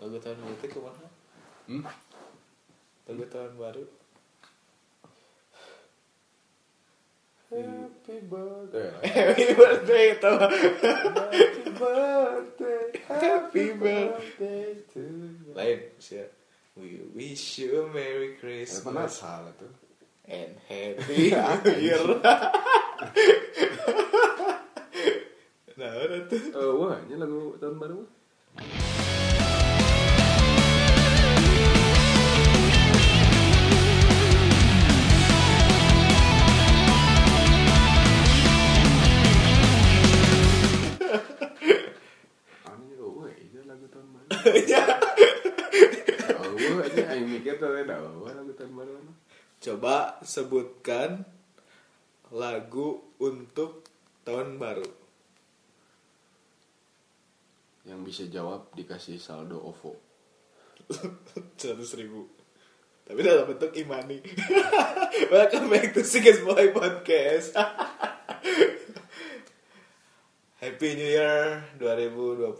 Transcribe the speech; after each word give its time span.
lagu 0.00 0.16
tahun 0.18 0.38
baru 0.40 0.54
itu 0.56 0.66
ke 0.66 0.80
mana 0.80 1.06
Hmm? 1.68 1.84
lagu 3.06 3.24
tahun 3.28 3.52
baru 3.54 3.84
Happy 7.50 8.22
birthday. 8.30 8.90
happy 9.02 9.46
birthday 9.52 10.06
tau 10.22 10.38
Happy 10.38 11.66
birthday. 11.74 12.82
Happy 13.10 13.66
birthday 13.74 14.70
to 14.94 15.02
you. 15.02 15.50
lain 15.52 15.78
sih 15.98 16.22
we 16.78 17.02
wish 17.10 17.58
you 17.58 17.82
a 17.82 17.90
merry 17.90 18.32
Eh, 18.32 18.38
christmas 18.38 19.18
salah 19.18 19.50
tuh. 19.58 19.66
and 20.30 20.54
happy 20.70 21.34
new 21.34 21.74
year 21.74 21.98
nah 25.74 25.90
udah 25.98 26.20
tuh 26.30 26.38
Eh, 26.54 26.70
wah, 26.78 26.96
ini 27.02 27.18
lagu 27.18 27.58
tahun 27.58 27.76
baru. 27.82 27.98
Coba 49.60 50.16
sebutkan 50.24 51.20
lagu 52.32 53.12
untuk 53.20 53.84
tahun 54.24 54.56
baru. 54.56 54.88
Yang 57.84 58.00
bisa 58.08 58.24
jawab 58.32 58.72
dikasih 58.72 59.20
saldo 59.20 59.60
OVO. 59.60 59.92
seratus 61.60 61.92
ribu. 62.00 62.24
Tapi 63.04 63.20
dalam 63.20 63.52
bentuk 63.52 63.76
imani. 63.76 64.24
Welcome 65.34 65.68
back 65.68 65.92
to 65.92 66.08
Sigas 66.08 66.40
Boy 66.40 66.72
Podcast. 66.72 67.52
Happy 70.60 70.92
New 70.92 71.08
Year 71.08 71.64
2021 71.80 72.52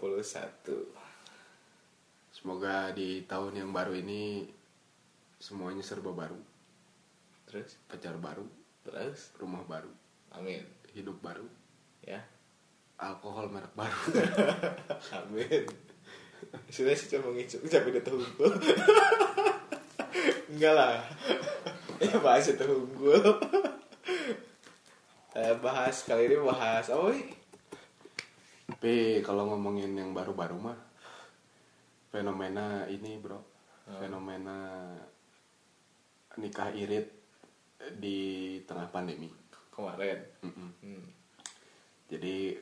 Semoga 2.33 2.89
di 2.97 3.29
tahun 3.29 3.61
yang 3.61 3.70
baru 3.77 3.92
ini 3.92 4.48
semuanya 5.37 5.85
serba 5.85 6.12
baru, 6.12 6.41
terus? 7.51 7.75
Pacar 7.91 8.15
baru, 8.23 8.47
terus? 8.87 9.34
Rumah 9.43 9.67
baru, 9.67 9.91
amin. 10.39 10.62
Hidup 10.95 11.19
baru, 11.19 11.43
ya. 12.07 12.23
Alkohol 12.95 13.51
merek 13.51 13.75
baru. 13.75 13.98
amin. 15.19 15.67
Sudah 16.70 16.95
sih 16.95 17.11
cuma 17.11 17.34
ngicuk 17.34 17.67
tapi 17.69 17.92
udah 17.92 18.12
unggul 18.12 18.53
enggak 20.53 20.75
lah. 20.77 21.01
Ya 22.01 22.17
bahas 22.20 22.48
itu 22.48 22.65
unggul 22.65 23.20
Eh, 25.31 25.55
bahas. 25.62 26.05
Kali 26.05 26.27
ini 26.27 26.37
bahas 26.42 26.91
apa 26.91 27.14
nih 27.14 27.29
Tapi 28.69 28.95
kalau 29.23 29.47
ngomongin 29.53 29.95
yang 29.95 30.11
baru-baru 30.11 30.59
mah 30.59 30.79
fenomena 32.11 32.91
ini 32.91 33.23
bro, 33.23 33.39
fenomena 34.03 34.91
nikah 36.35 36.75
irit 36.75 37.20
di 37.97 38.19
tengah 38.69 38.89
pandemi. 38.92 39.31
kemarin 39.70 40.20
Mm-mm. 40.45 40.70
hmm. 40.84 41.05
Jadi 42.11 42.53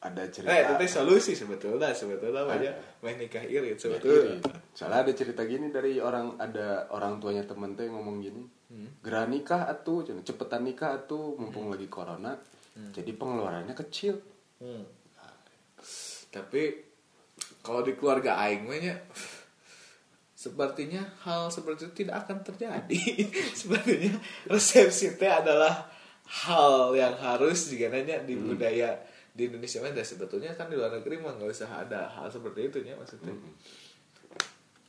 ada 0.00 0.24
cerita. 0.28 0.52
Nah, 0.52 0.60
itu 0.60 0.72
teh 0.76 0.90
solusi 0.90 1.32
sebetulnya, 1.32 1.92
sebetulnya 1.92 2.44
Ah. 2.44 2.56
aja 2.56 2.70
main 3.00 3.16
nikah 3.16 3.44
irit 3.44 3.80
sebetulnya. 3.80 4.40
irit. 4.40 4.44
Soalnya 4.76 5.08
ada 5.08 5.12
cerita 5.16 5.44
gini 5.48 5.72
dari 5.72 6.00
orang 6.00 6.36
ada 6.40 6.88
orang 6.92 7.16
tuanya 7.20 7.44
temen 7.48 7.76
teh 7.76 7.88
ngomong 7.88 8.20
gini, 8.20 8.44
gerah 9.00 9.24
nikah 9.28 9.68
atuh, 9.68 10.04
cepetan 10.24 10.64
nikah 10.68 11.00
atuh, 11.00 11.36
mumpung 11.36 11.68
lagi 11.72 11.88
corona. 11.88 12.36
Jadi 12.76 13.12
pengeluarannya 13.12 13.76
kecil. 13.76 14.16
Hmm. 14.60 14.84
Tapi 16.32 16.62
kalau 17.60 17.80
di 17.84 17.92
keluarga 17.96 18.40
aing 18.40 18.64
mah 18.64 18.80
sepertinya 20.40 21.04
hal 21.20 21.52
seperti 21.52 21.84
itu 21.84 22.08
tidak 22.08 22.24
akan 22.24 22.40
terjadi. 22.40 22.96
sepertinya 23.60 24.16
resepsi 24.48 25.20
teh 25.20 25.28
adalah 25.28 25.84
hal 26.48 26.96
yang 26.96 27.12
harus 27.20 27.68
jika 27.68 27.92
nanya 27.92 28.24
di 28.24 28.40
budaya 28.40 28.96
di 29.36 29.52
Indonesia 29.52 29.84
mah 29.84 29.92
sebetulnya 30.00 30.56
kan 30.56 30.72
di 30.72 30.80
luar 30.80 30.96
negeri 30.96 31.20
mah 31.20 31.36
nggak 31.36 31.50
usah 31.52 31.84
ada 31.84 32.08
hal 32.16 32.32
seperti 32.32 32.72
itu 32.72 32.78
ya 32.80 32.96
maksudnya. 32.96 33.36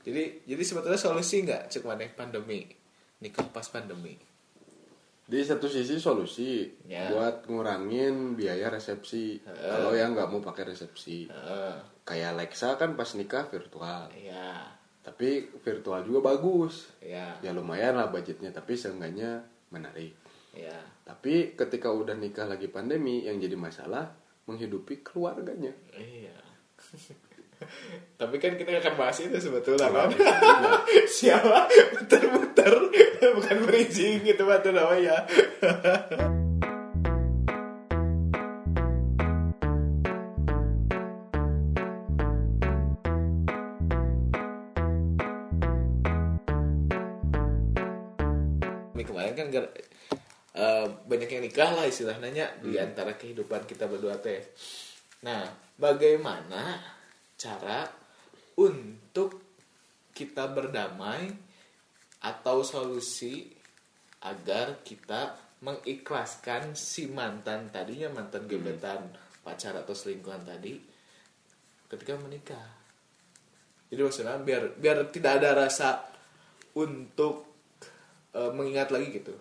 Jadi 0.07 0.47
jadi 0.47 0.63
sebetulnya 0.63 0.97
solusi 0.97 1.43
nggak 1.43 1.67
cek 1.67 1.83
mana 1.83 2.07
pandemi 2.15 2.63
nikah 3.19 3.45
pas 3.51 3.67
pandemi. 3.67 4.15
Di 5.27 5.39
satu 5.43 5.67
sisi 5.67 5.99
solusi 5.99 6.67
Ya. 6.87 7.11
buat 7.11 7.47
ngurangin 7.51 8.39
biaya 8.39 8.71
resepsi. 8.71 9.39
Kalau 9.43 9.91
yang 9.95 10.15
nggak 10.15 10.27
mau 10.27 10.43
pakai 10.43 10.73
resepsi, 10.75 11.27
Heeh. 11.27 11.75
kayak 12.03 12.35
Alexa 12.39 12.75
kan 12.79 12.95
pas 12.95 13.07
nikah 13.15 13.47
virtual. 13.51 14.11
ya 14.15 14.80
Tapi 15.01 15.49
virtual 15.65 16.05
juga 16.05 16.33
bagus. 16.33 16.93
ya 17.01 17.33
Ya 17.41 17.51
lumayan 17.51 17.97
lah 17.97 18.13
budgetnya, 18.13 18.53
tapi 18.53 18.77
seenggaknya 18.77 19.41
menarik. 19.73 20.13
ya 20.53 20.77
Tapi 21.05 21.57
ketika 21.57 21.89
udah 21.89 22.13
nikah 22.13 22.45
lagi 22.45 22.69
pandemi, 22.69 23.25
yang 23.25 23.41
jadi 23.41 23.57
masalah 23.57 24.13
menghidupi 24.45 25.01
keluarganya. 25.01 25.73
iya. 25.97 26.35
Tapi 28.17 28.41
kan 28.41 28.57
kita 28.57 28.73
akan 28.81 28.97
bahas 28.97 29.21
itu 29.21 29.37
sebetulnya 29.37 29.93
kan 29.93 30.09
siapa? 31.21 31.69
Muter-muter. 31.93 32.73
Bukan 33.37 33.57
bridging 33.69 34.25
gitu 34.25 34.49
batu 34.49 34.73
namanya 34.73 35.29
Ini 49.51 49.59
kemarin 49.59 49.75
kan 49.75 49.75
gar- 49.75 49.75
eh, 50.51 50.87
banyak 50.87 51.29
yang 51.29 51.43
nikah 51.43 51.69
lah 51.75 51.85
istilahnya 51.87 52.63
di 52.63 52.79
antara 52.79 53.19
kehidupan 53.19 53.67
kita 53.67 53.91
berdua 53.91 54.15
teh. 54.23 54.39
Nah, 55.27 55.43
bagaimana 55.75 56.79
cara 57.35 57.83
untuk 58.55 59.43
kita 60.15 60.47
berdamai 60.51 61.31
atau 62.21 62.61
solusi 62.61 63.49
agar 64.21 64.85
kita 64.85 65.35
mengikhlaskan 65.61 66.77
si 66.77 67.09
mantan 67.09 67.69
tadinya 67.69 68.09
mantan 68.09 68.45
gebetan 68.45 69.09
pacar 69.41 69.73
atau 69.77 69.93
selingkuhan 69.93 70.45
tadi 70.45 70.77
ketika 71.89 72.17
menikah. 72.17 72.67
Jadi 73.89 74.01
maksudnya 74.01 74.37
biar 74.39 74.77
biar 74.77 75.09
tidak 75.09 75.41
ada 75.41 75.65
rasa 75.65 76.05
untuk 76.77 77.50
eh, 78.35 78.51
mengingat 78.51 78.89
lagi 78.91 79.11
gitu. 79.11 79.35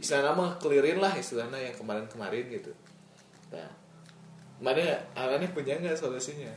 Istilahnya 0.00 0.32
mah 0.32 0.50
clearin 0.56 0.96
lah 0.96 1.12
istilahnya 1.12 1.60
yang 1.60 1.76
kemarin-kemarin 1.76 2.48
gitu. 2.48 2.72
Nah, 3.52 3.68
mana 4.64 4.96
aneh 5.12 5.50
punya 5.52 5.76
nggak 5.76 5.98
solusinya? 5.98 6.48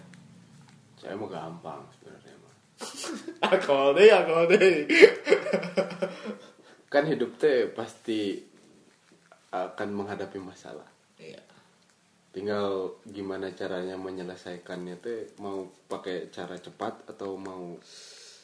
Saya 0.96 1.20
mau 1.20 1.28
gampang 1.28 1.84
sebenarnya 2.00 2.36
mah. 2.40 2.56
alkohol 3.52 4.00
deh, 4.00 4.10
alkohol 4.10 4.46
deh. 4.48 4.88
Kan 6.94 7.04
hidup 7.12 7.36
teh 7.36 7.68
pasti 7.68 8.40
akan 9.52 9.90
menghadapi 9.92 10.40
masalah. 10.40 10.88
Iya. 11.20 11.44
Tinggal 12.32 13.00
gimana 13.08 13.52
caranya 13.52 14.00
menyelesaikannya 14.00 14.96
teh 15.04 15.36
mau 15.44 15.68
pakai 15.92 16.32
cara 16.32 16.56
cepat 16.56 17.12
atau 17.12 17.36
mau 17.36 17.76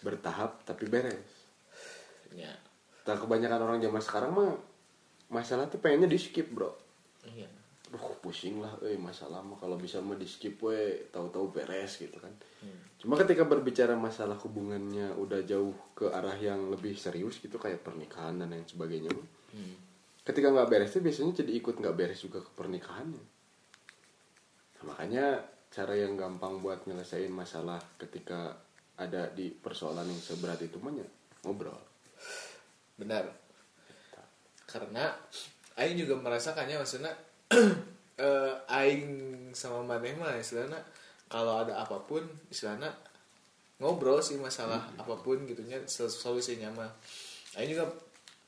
bertahap 0.03 0.67
tapi 0.67 0.91
beres. 0.91 1.31
Iya. 2.35 2.70
Nah, 3.11 3.19
kebanyakan 3.19 3.59
orang 3.59 3.79
zaman 3.83 3.99
sekarang 3.99 4.31
mah 4.31 4.55
masalah 5.27 5.67
tuh 5.67 5.83
pengennya 5.83 6.07
di 6.07 6.15
skip 6.15 6.47
bro. 6.47 6.71
Iya. 7.27 7.51
Duh 7.91 8.15
pusing 8.23 8.63
lah, 8.63 8.71
eh 8.87 8.95
masalah 8.95 9.43
mah 9.43 9.59
kalau 9.59 9.75
bisa 9.75 9.99
mah 9.99 10.15
di 10.15 10.23
skip 10.23 10.63
we 10.63 11.11
tahu-tahu 11.11 11.51
beres 11.51 11.99
gitu 11.99 12.15
kan. 12.23 12.31
Cuma 12.95 13.19
ketika 13.19 13.43
berbicara 13.43 13.99
masalah 13.99 14.39
hubungannya 14.39 15.11
udah 15.19 15.43
jauh 15.43 15.75
ke 15.91 16.07
arah 16.07 16.39
yang 16.39 16.71
lebih 16.71 16.95
serius 16.95 17.43
gitu 17.43 17.59
kayak 17.59 17.83
pernikahan 17.83 18.39
dan 18.39 18.55
lain 18.55 18.63
sebagainya. 18.63 19.11
mah, 19.11 19.27
Ketika 20.23 20.55
nggak 20.55 20.69
beres 20.71 20.95
tuh 20.95 21.03
biasanya 21.03 21.43
jadi 21.43 21.51
ikut 21.59 21.83
nggak 21.83 21.95
beres 21.99 22.23
juga 22.23 22.39
ke 22.39 22.51
pernikahannya. 22.55 23.25
Nah, 24.79 24.83
makanya 24.87 25.43
cara 25.67 25.99
yang 25.99 26.15
gampang 26.15 26.63
buat 26.63 26.87
nyelesain 26.87 27.27
masalah 27.27 27.83
ketika 27.99 28.55
ada 28.95 29.27
di 29.33 29.51
persoalan 29.51 30.07
yang 30.07 30.21
seberat 30.21 30.63
itu 30.63 30.79
mah 30.79 30.95
ya 30.95 31.07
ngobrol. 31.43 31.75
Benar. 33.01 33.25
Karena 34.69 35.09
Aing 35.73 35.97
juga 35.97 36.13
merasakannya 36.21 36.77
maksudnya 36.77 37.09
eh, 38.21 38.53
Aing 38.69 39.03
sama 39.57 39.81
Maneh 39.81 40.13
mah 40.13 40.37
istilahnya 40.37 40.77
kalau 41.25 41.65
ada 41.65 41.81
apa 41.81 41.97
pun 42.05 42.21
istilahnya 42.53 42.93
ngobrol 43.81 44.21
sih 44.21 44.37
masalah 44.37 44.93
apa 44.93 45.17
pun 45.25 45.41
gitunya 45.49 45.81
sol- 45.89 46.13
solusinya 46.13 46.69
mah. 46.77 46.91
Aing 47.57 47.73
juga 47.73 47.89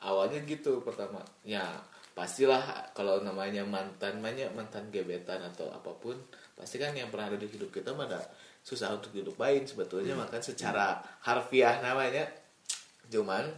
awalnya 0.06 0.38
gitu 0.46 0.86
pertama. 0.86 1.26
Ya 1.42 1.66
pastilah 2.14 2.94
kalau 2.94 3.26
namanya 3.26 3.66
mantan 3.66 4.22
banyak 4.22 4.54
mantan 4.54 4.94
gebetan 4.94 5.42
atau 5.42 5.74
apa 5.74 5.90
pun 5.98 6.14
pasti 6.54 6.78
kan 6.78 6.94
yang 6.94 7.10
pernah 7.10 7.34
ada 7.34 7.42
di 7.42 7.50
hidup 7.50 7.74
kita 7.74 7.90
mah 7.98 8.06
ada 8.06 8.22
susah 8.62 8.94
untuk 8.94 9.10
dilupain 9.10 9.66
sebetulnya. 9.66 10.14
Makan 10.14 10.42
secara 10.46 11.02
harfiah 11.26 11.82
namanya. 11.82 12.30
Cuman 13.10 13.50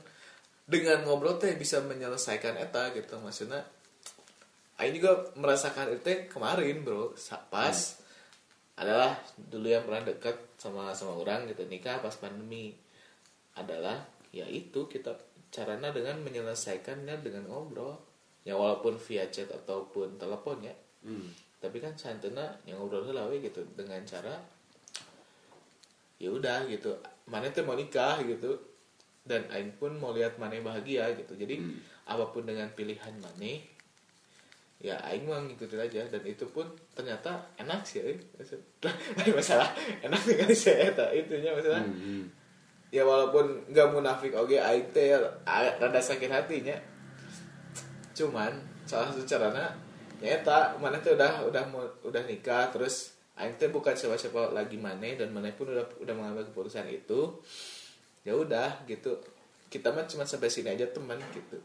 dengan 0.66 1.06
ngobrol 1.06 1.38
teh 1.38 1.54
bisa 1.56 1.82
menyelesaikan 1.86 2.58
eta 2.58 2.90
gitu 2.98 3.22
maksudnya 3.22 3.62
Aing 4.76 5.00
juga 5.00 5.32
merasakan 5.40 5.96
itu 5.96 6.28
kemarin 6.28 6.84
bro 6.84 7.16
pas 7.48 7.78
adalah 8.76 9.16
dulu 9.40 9.72
yang 9.72 9.88
pernah 9.88 10.04
dekat 10.04 10.36
sama 10.60 10.92
sama 10.92 11.16
orang 11.16 11.48
gitu 11.48 11.64
nikah 11.70 12.04
pas 12.04 12.12
pandemi 12.20 12.76
adalah 13.56 14.04
ya 14.36 14.44
itu 14.52 14.84
kita 14.92 15.16
caranya 15.48 15.96
dengan 15.96 16.20
menyelesaikannya 16.20 17.24
dengan 17.24 17.48
ngobrol 17.48 17.96
ya 18.44 18.60
walaupun 18.60 19.00
via 19.00 19.32
chat 19.32 19.48
ataupun 19.48 20.20
telepon 20.20 20.60
ya 20.66 20.76
Hmm. 21.06 21.30
tapi 21.62 21.78
kan 21.78 21.94
santena 21.94 22.58
yang 22.66 22.82
ngobrol 22.82 23.06
heula 23.06 23.30
we 23.30 23.38
gitu 23.38 23.62
dengan 23.78 24.02
cara 24.10 24.42
ya 26.18 26.34
udah 26.34 26.66
gitu 26.66 26.98
mana 27.30 27.54
tuh 27.54 27.62
mau 27.62 27.78
nikah 27.78 28.26
gitu 28.26 28.58
dan 29.26 29.42
aing 29.50 29.74
pun 29.82 29.98
mau 29.98 30.14
lihat 30.14 30.38
mana 30.38 30.62
bahagia 30.62 31.10
gitu. 31.18 31.34
Jadi 31.34 31.58
apa 32.06 32.30
pun 32.30 32.46
dengan 32.46 32.70
pilihan 32.78 33.18
mana 33.18 33.58
ya 34.78 35.02
aing 35.10 35.26
mah 35.26 35.42
ngikutin 35.50 35.82
aja. 35.82 36.02
Dan 36.06 36.22
itu 36.30 36.46
pun 36.54 36.70
ternyata 36.94 37.42
enak 37.58 37.82
sih. 37.82 38.06
Lain 38.06 39.34
masalah 39.38 39.74
enak 40.06 40.22
dengan 40.22 40.54
saya 40.54 40.94
eta 40.94 41.06
itunya 41.12 41.52
masalah. 41.52 41.82
Hmm. 41.82 42.30
ya 42.94 43.04
walaupun 43.04 43.76
nggak 43.76 43.92
munafik 43.92 44.32
oke 44.38 44.56
aing 44.56 44.94
teh 44.94 45.18
rada 45.50 46.00
sakit 46.00 46.30
hatinya. 46.30 46.78
Cuman 48.14 48.54
salah 48.86 49.10
satu 49.10 49.26
caranya 49.26 49.74
ya 50.22 50.38
mana 50.78 51.02
tuh 51.02 51.18
udah 51.18 51.50
udah 51.50 51.64
mau 51.74 51.82
udah 52.06 52.22
nikah. 52.30 52.70
Terus 52.70 53.18
aing 53.42 53.58
teh 53.58 53.74
bukan 53.74 53.98
siapa-siapa 53.98 54.54
lagi 54.54 54.78
mana 54.78 55.18
dan 55.18 55.34
mana 55.34 55.50
pun 55.58 55.74
udah 55.74 55.84
udah 55.98 56.14
mengambil 56.14 56.46
keputusan 56.46 56.86
itu 56.94 57.42
ya 58.26 58.34
udah 58.34 58.84
gitu. 58.90 59.14
Kita 59.70 59.94
mah 59.94 60.10
cuma 60.10 60.26
sampai 60.26 60.50
sini 60.50 60.74
aja 60.74 60.90
teman 60.90 61.22
gitu. 61.32 61.62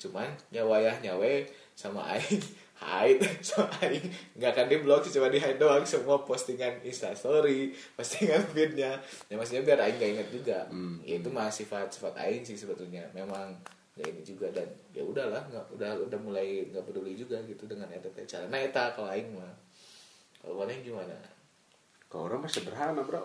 Cuman 0.00 0.28
nyawayah 0.54 1.02
nyawe 1.02 1.34
sama 1.74 2.04
aing 2.16 2.40
hide 2.86 3.24
sama 3.42 3.72
aing. 3.82 4.06
Nggak 4.38 4.50
akan 4.54 4.66
di 4.70 4.76
blog 4.80 5.00
sih 5.02 5.12
cuma 5.12 5.28
di 5.28 5.42
hide 5.42 5.58
doang 5.58 5.82
semua 5.82 6.22
postingan 6.22 6.80
instastory 6.86 7.74
postingan 7.98 8.46
feednya. 8.54 9.00
Ya 9.26 9.34
maksudnya 9.34 9.66
biar 9.66 9.80
aing 9.82 9.96
gak 9.98 10.10
inget 10.16 10.28
juga. 10.30 10.58
Hmm. 10.70 11.02
ya 11.02 11.18
itu 11.18 11.28
mah 11.28 11.50
sifat 11.50 11.90
sifat 11.90 12.14
aing 12.20 12.46
sih 12.46 12.56
sebetulnya. 12.56 13.04
Memang 13.16 13.50
ya 13.96 14.04
ini 14.04 14.20
juga 14.20 14.52
dan 14.52 14.68
ya 14.92 15.00
udahlah 15.00 15.40
nggak 15.48 15.72
udah 15.72 15.90
udah 16.04 16.20
mulai 16.20 16.68
nggak 16.68 16.84
peduli 16.84 17.16
juga 17.16 17.40
gitu 17.48 17.64
dengan 17.64 17.88
eta 17.88 18.12
teh 18.12 18.28
cara. 18.28 18.44
Nah 18.46 18.60
eta 18.60 18.92
kalau 18.92 19.08
aing 19.08 19.32
mah 19.32 19.56
kalau 20.44 20.62
mana 20.62 20.76
gimana? 20.84 21.16
Kalau 22.12 22.28
orang 22.28 22.44
mah 22.44 22.52
sederhana 22.52 23.00
bro 23.02 23.24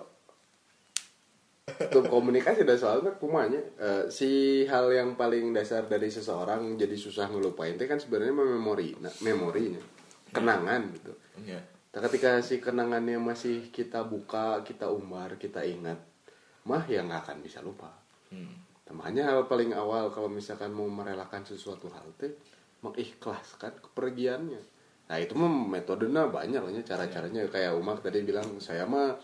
Untuk 1.70 2.10
komunikasi 2.10 2.66
dan 2.66 2.78
soalnya 2.78 3.14
kumanya 3.16 3.62
eh, 3.78 4.04
Si 4.10 4.64
hal 4.66 4.90
yang 4.90 5.14
paling 5.14 5.54
dasar 5.54 5.86
dari 5.86 6.10
seseorang 6.10 6.74
Jadi 6.74 6.98
susah 6.98 7.30
ngelupain 7.30 7.78
itu 7.78 7.86
kan 7.86 8.02
sebenarnya 8.02 8.34
memori 8.34 8.98
nah, 8.98 9.14
Memorinya 9.22 9.82
Kenangan 10.34 10.82
gitu 10.98 11.14
ya 11.46 11.62
Nah, 11.92 12.00
ketika 12.08 12.40
si 12.40 12.64
kenangannya 12.64 13.20
masih 13.20 13.68
kita 13.68 14.08
buka, 14.08 14.64
kita 14.64 14.88
umbar, 14.88 15.36
kita 15.36 15.60
ingat 15.68 16.00
Mah 16.64 16.88
ya 16.88 17.04
nggak 17.04 17.28
akan 17.28 17.38
bisa 17.44 17.60
lupa 17.60 17.92
hmm. 18.32 18.72
Nah, 18.92 18.94
makanya 19.00 19.32
hal 19.32 19.48
paling 19.48 19.72
awal 19.72 20.12
kalau 20.12 20.28
misalkan 20.28 20.76
mau 20.76 20.84
merelakan 20.84 21.48
sesuatu 21.48 21.88
hal 21.96 22.12
teh 22.20 22.36
mengikhlaskan 22.84 23.78
kepergiannya. 23.80 24.62
Nah 25.08 25.16
itu 25.16 25.32
mah 25.40 25.48
metodenya 25.48 26.28
banyak 26.28 26.60
ya, 26.60 26.82
cara-caranya 26.84 27.48
kayak 27.48 27.72
Umak 27.78 28.04
tadi 28.04 28.20
bilang 28.28 28.60
saya 28.60 28.84
mah 28.84 29.16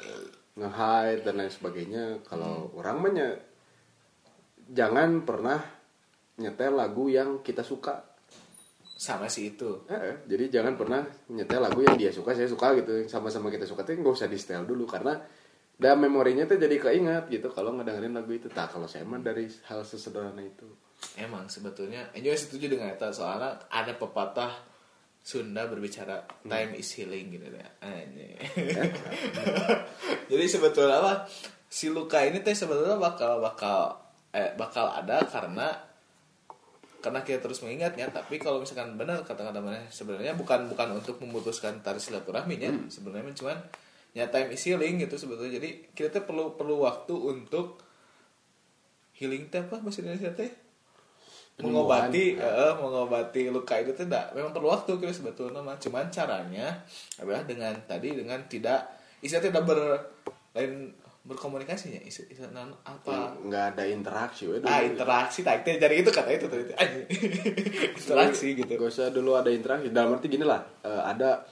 nge-hide 0.57 1.21
dan 1.21 1.33
lain 1.37 1.53
sebagainya. 1.53 2.03
Kalau 2.25 2.73
orang 2.73 2.97
mah 2.99 3.13
jangan 4.67 5.23
pernah 5.23 5.61
nyetel 6.41 6.73
lagu 6.75 7.07
yang 7.07 7.41
kita 7.45 7.61
suka. 7.61 8.17
sama 8.97 9.29
si 9.29 9.53
itu 9.53 9.85
Eh, 9.85 9.93
eh, 9.93 10.15
jadi 10.25 10.57
jangan 10.57 10.73
pernah 10.73 11.05
nyetel 11.29 11.61
lagu 11.61 11.85
yang 11.85 12.01
dia 12.01 12.09
suka, 12.09 12.33
saya 12.33 12.49
suka 12.49 12.73
gitu. 12.81 13.05
Sama-sama 13.05 13.53
kita 13.53 13.69
suka 13.69 13.85
tuh 13.85 13.93
nggak 13.93 14.09
usah 14.09 14.25
di 14.25 14.41
setel 14.41 14.65
dulu 14.65 14.89
karena 14.89 15.21
dan 15.77 16.01
memorinya 16.01 16.49
tuh 16.49 16.57
jadi 16.57 16.81
keingat 16.81 17.29
gitu 17.29 17.53
kalau 17.53 17.77
ngedengerin 17.77 18.17
lagu 18.17 18.33
itu. 18.33 18.49
Tak 18.49 18.73
kalau 18.73 18.89
saya 18.89 19.05
mah 19.05 19.21
dari 19.21 19.45
hal 19.69 19.85
sesederhana 19.85 20.41
itu. 20.41 20.65
Emang 21.13 21.45
sebetulnya 21.45 22.09
Enjoy 22.17 22.33
setuju 22.33 22.73
dengan 22.73 22.89
itu 22.89 23.05
soalnya 23.13 23.61
ada 23.69 23.93
pepatah 23.93 24.49
Sunda 25.27 25.67
berbicara 25.67 26.23
time 26.47 26.79
is 26.79 26.87
healing 26.95 27.35
gitu 27.35 27.51
ya. 27.51 27.67
Anjing. 27.83 28.39
Jadi 30.31 30.45
sebetulnya 30.47 31.03
apa 31.03 31.27
si 31.67 31.91
luka 31.91 32.23
ini 32.23 32.39
teh 32.39 32.55
sebetulnya 32.55 32.95
bakal 32.95 33.43
bakal 33.43 33.99
eh, 34.31 34.55
bakal 34.55 34.87
ada 34.87 35.19
karena 35.27 35.67
karena 37.03 37.19
kita 37.27 37.43
terus 37.43 37.59
mengingatnya 37.59 38.07
tapi 38.07 38.39
kalau 38.39 38.63
misalkan 38.63 38.95
benar 38.95 39.19
kata-kata 39.27 39.59
mana 39.59 39.83
sebenarnya 39.91 40.33
bukan 40.39 40.71
bukan 40.71 40.95
untuk 40.95 41.19
memutuskan 41.19 41.83
tali 41.83 41.99
silaturahminya 41.99 42.87
sebenarnya 42.87 43.35
cuman 43.37 43.57
ya 44.17 44.31
time 44.31 44.55
is 44.55 44.63
healing 44.63 44.97
gitu 45.03 45.19
sebetulnya 45.19 45.59
jadi 45.59 45.91
kita 45.91 46.09
tuh 46.09 46.23
perlu 46.23 46.55
perlu 46.55 46.87
waktu 46.87 47.13
untuk 47.13 47.83
healing 49.17 49.49
teh 49.49 49.65
apa 49.65 49.81
bahasa 49.81 50.05
Indonesia 50.05 50.31
teh. 50.31 50.51
Mengobati 51.57 52.37
eh, 52.37 52.73
mengobati 52.77 53.49
luka 53.49 53.81
itu 53.81 53.89
tidak 53.97 54.29
memang 54.37 54.53
perlu 54.53 54.69
waktu 54.69 54.93
kira 55.01 55.09
sebetulnya 55.09 55.57
mah 55.65 55.77
cuman 55.81 56.05
caranya 56.13 56.85
adalah 57.17 57.41
dengan 57.49 57.73
tadi 57.89 58.13
dengan 58.13 58.37
tidak 58.45 58.85
istilah 59.25 59.41
tidak 59.41 59.63
ber 59.65 59.79
lain 60.53 60.93
berkomunikasinya. 61.27 61.99
Istilah, 62.07 62.29
istilah 62.31 62.51
non 62.55 62.71
apa 62.87 63.35
nggak 63.43 63.65
ada 63.75 63.83
interaksi 63.83 64.47
we, 64.47 64.63
ah 64.63 64.79
interaksi 64.79 65.43
tak 65.43 65.67
teh 65.67 65.75
jadi 65.75 65.99
itu 65.99 66.09
kata 66.09 66.29
itu 66.31 66.47
tadi 66.47 66.71
interaksi 67.99 68.47
gitu. 68.55 68.71
Gak 68.71 68.87
usah 68.87 69.11
dulu 69.11 69.35
ada 69.35 69.51
interaksi. 69.51 69.91
Dalam 69.91 70.15
arti 70.15 70.31
gini 70.31 70.47
lah 70.47 70.63
eh, 70.87 71.03
ada 71.03 71.43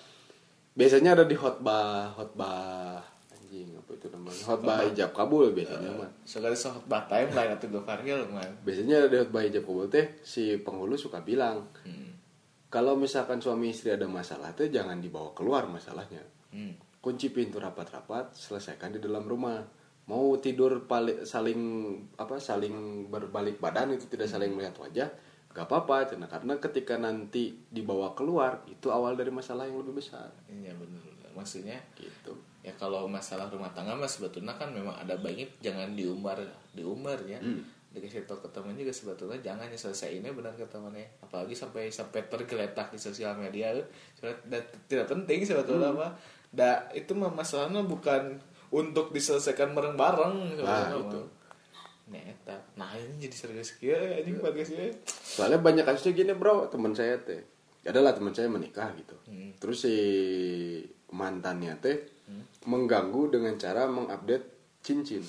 biasanya 0.76 1.20
ada 1.20 1.24
di 1.28 1.36
khotbah 1.36 2.16
khotbah 2.16 3.04
anjing 3.36 3.76
apa 3.76 3.92
itu 3.96 4.08
namanya 4.12 4.15
khotbah 4.32 4.82
ijab 4.90 5.12
kabul 5.14 5.54
biasanya 5.54 5.92
mah. 5.94 6.10
sekali 6.26 6.58
sohot 6.58 6.86
time 6.90 7.30
lain 7.32 7.52
atau 7.54 7.68
gue 7.70 7.84
varil 7.84 8.20
man. 8.32 8.52
Biasanya 8.66 9.06
ada 9.06 9.26
khotbah 9.26 9.44
ijab 9.46 9.64
kabul 9.66 9.86
teh 9.92 10.18
si 10.26 10.58
penghulu 10.62 10.98
suka 10.98 11.22
bilang 11.22 11.66
hmm. 11.86 12.10
kalau 12.74 12.98
misalkan 12.98 13.38
suami 13.38 13.70
istri 13.70 13.94
ada 13.94 14.10
masalah 14.10 14.52
teh 14.58 14.72
jangan 14.74 14.98
dibawa 14.98 15.32
keluar 15.38 15.70
masalahnya. 15.70 16.24
Hmm. 16.56 16.72
kunci 17.04 17.30
pintu 17.30 17.62
rapat-rapat 17.62 18.34
selesaikan 18.34 18.98
di 18.98 19.00
dalam 19.04 19.30
rumah. 19.30 19.62
Mau 20.10 20.38
tidur 20.42 20.86
saling 21.26 21.62
apa 22.18 22.38
saling 22.42 23.06
berbalik 23.10 23.62
badan 23.62 23.94
itu 23.94 24.10
tidak 24.10 24.30
saling 24.30 24.54
melihat 24.54 24.74
wajah 24.82 25.10
gak 25.54 25.70
apa-apa. 25.70 26.10
Cina. 26.10 26.26
karena 26.26 26.58
ketika 26.58 26.98
nanti 26.98 27.54
dibawa 27.70 28.18
keluar 28.18 28.66
itu 28.66 28.90
awal 28.90 29.14
dari 29.14 29.30
masalah 29.30 29.70
yang 29.70 29.86
lebih 29.86 30.02
besar. 30.02 30.34
Iya 30.50 30.74
bener. 30.74 31.02
Maksudnya 31.38 31.78
gitu 32.00 32.34
ya 32.66 32.74
kalau 32.74 33.06
masalah 33.06 33.46
rumah 33.46 33.70
tangga 33.70 33.94
mas 33.94 34.18
sebetulnya 34.18 34.58
kan 34.58 34.74
memang 34.74 34.98
ada 34.98 35.14
baiknya 35.16 35.46
jangan 35.62 35.94
diumbar 35.94 36.42
diumbar 36.74 37.22
ya. 37.24 37.38
Dikasih 37.94 38.26
tau 38.26 38.36
ke 38.36 38.50
temen 38.50 38.74
juga 38.74 38.92
sebetulnya 38.92 39.38
jangan 39.40 39.70
ya 39.70 39.78
selesai 39.78 40.18
ini 40.18 40.28
benar 40.34 40.52
ke 40.52 40.66
temennya. 40.66 41.06
Apalagi 41.22 41.54
sampai 41.54 41.88
sampai 41.88 42.26
tergeletak 42.26 42.90
di 42.90 42.98
sosial 42.98 43.38
media 43.38 43.70
da- 44.20 44.68
tidak 44.90 45.08
penting 45.08 45.46
sebetulnya 45.46 45.94
apa 45.94 46.18
da 46.50 46.90
itu 46.92 47.14
mah 47.14 47.30
masalahnya 47.30 47.86
bukan 47.86 48.42
untuk 48.74 49.14
diselesaikan 49.14 49.72
bareng-bareng 49.72 50.60
Nah, 50.60 50.90
itu. 50.92 51.22
mah. 52.10 52.26
nah 52.76 52.92
ini 52.94 53.18
jadi 53.20 53.36
serius 53.36 53.78
kia 53.80 53.96
anjing 53.96 54.38
podcastnya 54.38 54.94
soalnya 55.06 55.58
banyak 55.58 55.86
kasusnya 55.86 56.14
gini 56.14 56.34
bro. 56.34 56.68
Teman 56.68 56.92
saya 56.92 57.16
teh 57.18 57.42
adalah 57.86 58.12
teman 58.12 58.34
saya 58.34 58.50
menikah 58.50 58.90
gitu. 58.94 59.16
Terus 59.58 59.78
si 59.86 59.96
mantannya 61.14 61.78
teh 61.78 61.98
mengganggu 62.66 63.38
dengan 63.38 63.54
cara 63.60 63.86
mengupdate 63.86 64.80
cincin 64.82 65.22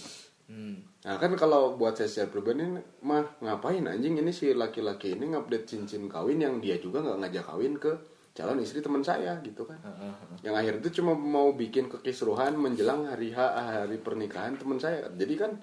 hmm. 0.49 0.97
Nah 1.07 1.23
kan 1.23 1.31
kalau 1.39 1.79
buat 1.79 1.95
saya 1.95 2.11
secara 2.11 2.35
pribadi 2.35 2.67
mah 3.07 3.39
ngapain 3.39 3.87
anjing 3.87 4.19
ini 4.19 4.35
si 4.35 4.51
laki-laki 4.51 5.15
ini 5.15 5.31
ngupdate 5.31 5.63
cincin 5.63 6.11
kawin 6.11 6.43
yang 6.43 6.59
dia 6.59 6.83
juga 6.83 6.99
nggak 6.99 7.19
ngajak 7.23 7.45
kawin 7.47 7.79
ke 7.79 7.95
calon 8.35 8.59
istri 8.59 8.83
teman 8.83 9.07
saya 9.07 9.39
gitu 9.47 9.63
kan. 9.63 9.79
Heeh. 9.87 10.13
Yang 10.43 10.55
akhir 10.59 10.75
itu 10.83 10.89
cuma 11.01 11.15
mau 11.15 11.55
bikin 11.55 11.87
kekisruhan 11.87 12.59
menjelang 12.59 13.07
hari 13.07 13.31
H 13.31 13.39
hari 13.39 14.03
pernikahan 14.03 14.59
teman 14.59 14.83
saya. 14.83 15.07
Jadi 15.15 15.35
kan 15.39 15.55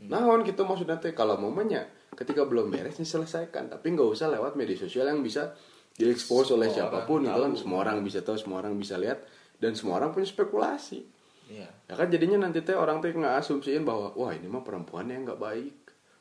naon 0.00 0.48
gitu 0.48 0.64
maksudnya 0.64 0.96
teh 0.96 1.12
kalau 1.12 1.36
momennya 1.36 1.84
ketika 2.16 2.44
belum 2.44 2.72
beres 2.72 2.96
diselesaikan 2.96 3.68
tapi 3.72 3.92
nggak 3.96 4.08
usah 4.08 4.32
lewat 4.32 4.56
media 4.56 4.76
sosial 4.76 5.08
yang 5.08 5.20
bisa 5.20 5.56
diekspos 5.96 6.52
oleh 6.52 6.68
Semua 6.68 6.88
siapa 6.88 6.98
pun 7.08 7.24
gitu 7.24 7.32
kan 7.32 7.52
semua 7.56 7.78
orang 7.84 8.04
bisa 8.04 8.20
tahu 8.20 8.36
semua 8.36 8.60
orang 8.60 8.76
bisa 8.76 9.00
lihat 9.00 9.24
dan 9.56 9.72
semua 9.72 9.98
orang 9.98 10.10
punya 10.10 10.24
spekulasi 10.24 11.04
Iya. 11.46 11.70
ya 11.86 11.94
kan 11.94 12.10
jadinya 12.10 12.42
nanti 12.42 12.58
teh 12.60 12.74
orang 12.74 12.98
teh 12.98 13.10
nggak 13.10 13.38
asumsiin 13.38 13.86
bahwa 13.86 14.10
wah 14.12 14.34
ini 14.34 14.46
mah 14.46 14.60
perempuan 14.60 15.06
yang 15.06 15.22
nggak 15.22 15.38
baik 15.38 15.74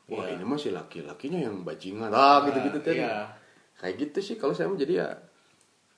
wah 0.08 0.22
Iya. 0.24 0.38
ini 0.38 0.44
mah 0.44 0.56
si 0.56 0.70
laki-lakinya 0.70 1.40
yang 1.42 1.62
bajingan 1.62 2.10
ah 2.10 2.46
gitu 2.46 2.62
gitu 2.62 2.78
teh 2.80 2.94
Iya. 2.96 3.34
kayak 3.76 3.96
gitu 3.98 4.20
sih 4.22 4.36
kalau 4.36 4.54
saya 4.54 4.70
mah 4.70 4.78
jadi 4.78 4.94
ya 4.96 5.10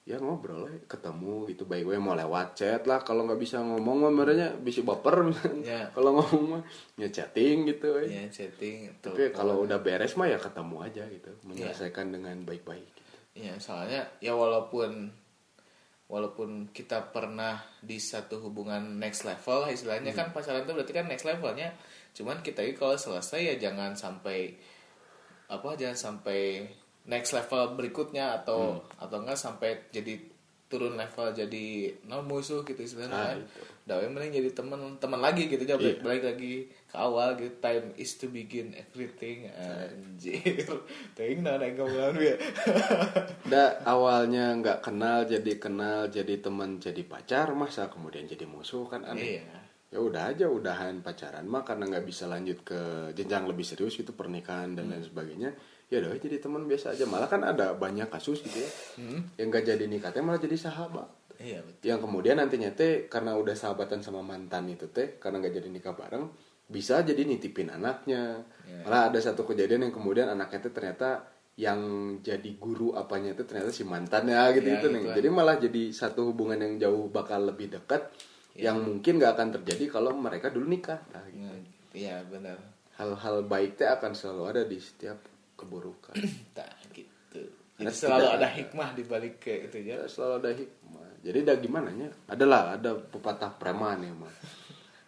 ya 0.07 0.15
ngobrol 0.17 0.63
lah 0.63 0.71
ketemu 0.87 1.51
gitu 1.51 1.67
baik 1.67 1.83
gue 1.83 1.99
mau 1.99 2.15
lewat 2.15 2.55
chat 2.55 2.87
lah 2.87 3.03
kalau 3.03 3.27
nggak 3.27 3.35
bisa 3.35 3.59
ngomong 3.59 4.07
mah 4.07 4.13
merenya 4.15 4.55
bisa 4.55 4.79
baper 4.79 5.27
Iya. 5.59 5.91
kalau 5.99 6.15
ngomong 6.15 6.43
mah 6.47 6.63
ya 6.95 7.11
chatting 7.11 7.67
gitu 7.67 7.99
we. 7.99 8.07
Iya, 8.07 8.31
chatting. 8.31 8.87
tapi 9.03 9.35
kalau 9.35 9.59
udah 9.59 9.75
beres 9.77 10.15
mah 10.15 10.25
ya 10.25 10.39
ketemu 10.39 10.79
aja 10.79 11.03
gitu 11.03 11.35
menyelesaikan 11.43 12.07
dengan 12.09 12.39
baik-baik 12.47 12.87
gitu. 12.87 13.11
Iya, 13.35 13.59
soalnya 13.59 14.07
ya 14.17 14.31
walaupun 14.31 15.11
walaupun 16.07 16.71
kita 16.71 17.11
pernah 17.11 17.59
di 17.79 17.99
satu 17.99 18.39
hubungan 18.39 18.95
next 18.95 19.23
level 19.23 19.67
lah 19.67 19.71
istilahnya 19.71 20.15
kan 20.15 20.31
pacaran 20.31 20.63
itu 20.63 20.71
berarti 20.71 20.93
kan 20.93 21.05
next 21.05 21.23
levelnya. 21.23 21.75
Cuman 22.15 22.39
kita 22.39 22.63
ini 22.63 22.73
kalau 22.73 22.95
selesai 22.95 23.39
ya 23.43 23.55
jangan 23.59 23.93
sampai 23.93 24.55
apa 25.47 25.75
jangan 25.75 25.95
sampai 25.95 26.67
next 27.05 27.31
level 27.31 27.75
berikutnya 27.75 28.35
atau 28.35 28.79
atau 28.97 29.17
enggak 29.19 29.35
sampai 29.35 29.87
jadi 29.91 30.19
turun 30.67 30.95
level 30.95 31.31
jadi 31.31 31.67
no 32.03 32.19
musuh 32.21 32.63
gitu 32.63 32.83
istilahnya 32.83 33.11
Ah, 33.11 33.27
kan. 33.31 33.39
itu. 33.39 33.61
Dawe 33.87 34.03
mending 34.03 34.35
jadi 34.35 34.51
teman 34.51 34.75
teman 34.97 35.17
lagi 35.17 35.47
gitu 35.47 35.63
aja 35.63 35.73
balik, 35.73 35.97
Iya. 35.97 36.03
balik 36.03 36.23
lagi 36.25 36.53
ke 36.67 36.95
awal 36.95 37.33
gitu 37.33 37.55
time 37.57 37.95
is 37.95 38.11
to 38.13 38.27
begin 38.27 38.75
everything 38.75 39.47
anjir 39.49 40.67
ting 41.15 41.39
nah 41.39 41.55
naik 41.55 41.73
ngomong 41.73 42.19
ya 42.19 42.35
Da 43.51 43.79
awalnya 43.81 44.51
nggak 44.53 44.83
kenal 44.83 45.23
jadi 45.23 45.55
kenal 45.55 46.07
jadi 46.07 46.35
teman 46.37 46.77
jadi 46.77 46.99
pacar 47.01 47.47
masa 47.53 47.87
kemudian 47.87 48.27
jadi 48.27 48.43
musuh 48.43 48.83
kan 48.85 49.03
aneh. 49.03 49.39
iya 49.39 49.47
Ya 49.87 50.03
udah 50.03 50.27
aja 50.27 50.51
udahan 50.51 50.99
pacaran 50.99 51.47
mah 51.47 51.63
karena 51.63 51.87
nggak 51.87 52.03
bisa 52.03 52.27
lanjut 52.27 52.59
ke 52.61 52.75
jenjang 53.15 53.47
lebih 53.47 53.63
serius 53.63 53.95
gitu 53.95 54.11
pernikahan 54.11 54.75
dan 54.75 54.91
lain 54.91 54.99
sebagainya. 54.99 55.55
Ya 55.87 56.03
udah 56.03 56.11
jadi 56.13 56.43
teman 56.43 56.67
biasa 56.67 56.91
aja. 56.91 57.07
Malah 57.07 57.31
kan 57.31 57.39
ada 57.39 57.71
banyak 57.71 58.11
kasus 58.11 58.43
gitu 58.43 58.59
ya. 58.59 58.67
Yang 59.39 59.47
nggak 59.47 59.63
jadi 59.65 59.85
nikah 59.87 60.11
teh 60.11 60.19
malah 60.19 60.37
jadi 60.37 60.59
sahabat. 60.59 61.07
Iya 61.39 61.59
betul 61.61 61.83
Yang 61.83 61.99
kemudian 62.03 62.35
nantinya 62.37 62.71
teh 62.71 63.05
karena 63.05 63.33
udah 63.33 63.53
sahabatan 63.53 63.99
sama 63.99 64.21
mantan 64.21 64.67
itu 64.67 64.87
teh 64.87 65.17
karena 65.17 65.39
nggak 65.39 65.55
jadi 65.55 65.69
nikah 65.69 65.93
bareng 65.93 66.25
bisa 66.67 66.99
jadi 66.99 67.23
nitipin 67.23 67.71
anaknya. 67.71 68.43
Ya. 68.67 68.83
Malah 68.83 69.07
ada 69.07 69.19
satu 69.19 69.43
kejadian 69.43 69.87
yang 69.87 69.93
kemudian 69.93 70.27
anaknya 70.27 70.59
teh 70.67 70.73
ternyata 70.73 71.23
yang 71.57 71.79
jadi 72.21 72.51
guru 72.55 72.93
apanya 72.93 73.33
itu 73.33 73.41
ternyata 73.41 73.71
si 73.71 73.81
mantannya 73.81 74.37
gitu 74.53 74.67
Ya, 74.67 74.77
gitu 74.77 74.87
gitu 74.87 74.87
nih. 74.93 75.03
Jadi 75.15 75.27
malah 75.27 75.55
jadi 75.57 75.83
satu 75.89 76.29
hubungan 76.29 76.59
yang 76.59 76.73
jauh 76.77 77.07
bakal 77.07 77.45
lebih 77.45 77.71
dekat 77.71 78.03
Ya. 78.53 78.73
yang 78.73 78.81
mungkin 78.81 79.21
nggak 79.21 79.37
akan 79.37 79.49
terjadi 79.61 79.85
kalau 79.87 80.17
mereka 80.17 80.49
dulu 80.49 80.65
nikah. 80.65 80.97
Nah, 81.13 81.21
gitu. 81.29 81.45
Nah, 81.45 81.57
iya 81.93 82.17
benar 82.25 82.57
Hal-hal 82.97 83.45
baik 83.45 83.77
teh 83.77 83.85
akan 83.85 84.11
selalu 84.11 84.43
ada 84.43 84.61
di 84.65 84.81
setiap 84.81 85.21
keburukan. 85.53 86.17
tak 86.51 86.73
gitu 86.97 87.45
jadi 87.77 87.93
selalu 87.93 88.25
ada 88.33 88.49
hikmah 88.49 88.89
di 88.91 89.05
balik 89.05 89.37
ke 89.37 89.69
itu 89.69 89.77
ya 89.85 90.01
Ya, 90.01 90.09
selalu 90.09 90.33
ada 90.41 90.51
hikmah. 90.51 90.76
Jadi 91.27 91.43
dah 91.43 91.59
gimana 91.59 91.91
nya? 91.91 92.07
Adalah 92.31 92.79
ada 92.79 92.95
pepatah 92.95 93.51
preman 93.59 93.99
ya 93.99 94.13
mah. 94.15 94.31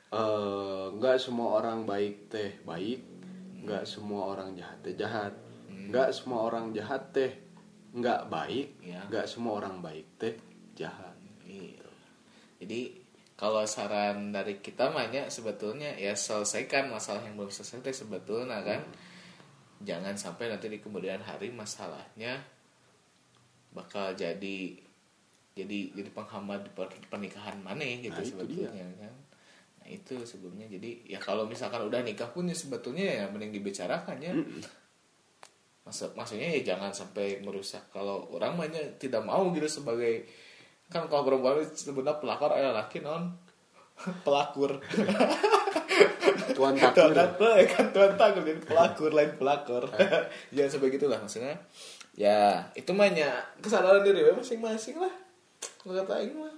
Eh, 0.09 0.85
nggak 0.99 1.15
semua 1.15 1.63
orang 1.63 1.87
baik 1.87 2.27
teh 2.27 2.59
baik, 2.67 2.99
nggak 3.63 3.87
semua 3.87 4.35
orang 4.35 4.51
jahat 4.57 4.77
teh 4.83 4.97
jahat, 4.99 5.31
nggak 5.69 6.09
semua 6.11 6.49
orang 6.49 6.75
jahat 6.75 7.13
teh 7.15 7.31
nggak 7.95 8.27
baik, 8.27 8.67
Ya. 8.83 9.05
nggak 9.07 9.29
semua 9.31 9.63
orang 9.63 9.79
baik 9.79 10.05
teh 10.19 10.35
jahat. 10.75 11.15
Iya. 11.45 11.81
jadi 12.61 12.93
kalau 13.39 13.63
saran 13.63 14.35
dari 14.35 14.59
kita 14.59 14.91
banyak 14.91 15.31
sebetulnya 15.31 15.95
ya 15.95 16.11
selesaikan 16.11 16.91
masalah 16.91 17.23
yang 17.23 17.39
belum 17.39 17.49
selesai 17.49 17.79
teh 17.79 17.95
sebetulnya 17.95 18.59
kan 18.61 18.83
jangan 19.79 20.13
sampai 20.19 20.51
nanti 20.51 20.67
di 20.67 20.77
kemudian 20.83 21.23
hari 21.23 21.49
masalahnya 21.55 22.43
bakal 23.71 24.11
jadi 24.11 24.88
jadi 25.59 25.79
jadi 25.91 26.09
penghambat 26.15 26.63
di 26.67 26.71
per- 26.71 27.07
pernikahan 27.11 27.59
mana 27.59 27.83
gitu 27.83 28.15
Nah, 28.15 28.23
itu 28.23 28.31
sebetulnya 28.31 28.85
kan? 28.95 29.13
Nah 29.79 29.87
itu 29.87 30.15
sebelumnya. 30.23 30.67
Jadi 30.69 31.09
ya 31.09 31.19
kalau 31.19 31.43
misalkan 31.43 31.83
udah 31.83 31.99
nikah 32.03 32.29
pun 32.31 32.47
ya 32.47 32.55
sebetulnya 32.55 33.05
ya 33.05 33.25
mending 33.27 33.51
dibicarakan 33.55 34.17
ya. 34.19 34.33
Maksud, 35.83 36.13
maksudnya 36.13 36.53
ya 36.59 36.75
jangan 36.75 36.93
sampai 36.93 37.41
merusak. 37.41 37.89
Kalau 37.89 38.29
orang 38.29 38.55
banyak 38.55 39.01
tidak 39.01 39.25
mau 39.25 39.49
gitu 39.51 39.65
sebagai 39.65 40.29
kan 40.89 41.05
kalau 41.05 41.21
perempuan 41.21 41.61
itu 41.61 41.89
sebenarnya 41.89 42.17
pelakor 42.17 42.51
ada 42.53 42.73
laki 42.73 43.01
non. 43.01 43.35
Pelakur. 44.25 44.79
Tuan 46.59 46.75
tuan 46.75 46.91
takdir. 46.91 47.15
takut 47.15 47.55
kan? 47.71 47.85
Tuan 47.95 48.11
takut 48.19 48.43
jadi 48.43 48.59
pelakur 48.59 49.11
lain 49.15 49.31
pelakor. 49.39 49.83
Jangan 50.55 50.69
sampai 50.75 50.91
gitulah 50.91 51.19
maksudnya. 51.21 51.55
Ya 52.19 52.67
itu 52.75 52.91
mahnya 52.91 53.31
kesadaran 53.63 54.03
diri 54.03 54.27
masing-masing 54.35 54.99
lah 54.99 55.28
nggak 55.83 55.95
kata 56.05 56.13
aing 56.19 56.35
mah. 56.35 56.55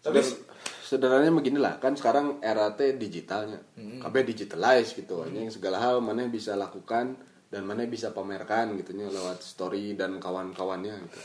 Tapi 0.00 0.18
Seder- 0.20 0.42
sederhananya 0.80 1.32
beginilah 1.36 1.74
kan 1.78 1.92
sekarang 1.94 2.40
era 2.40 2.72
teh 2.74 2.96
digitalnya. 2.96 3.60
KB 3.76 4.14
digitalize 4.26 4.96
gitu 4.96 5.22
yang 5.28 5.52
segala 5.52 5.78
hal 5.78 6.00
mana 6.00 6.26
bisa 6.26 6.56
lakukan 6.56 7.14
dan 7.50 7.66
mana 7.66 7.82
bisa 7.82 8.14
pamerkan 8.14 8.78
gitu 8.78 8.94
nya 8.94 9.10
lewat 9.10 9.42
story 9.42 9.98
dan 9.98 10.22
kawan-kawannya 10.22 10.94
gitu. 11.02 11.20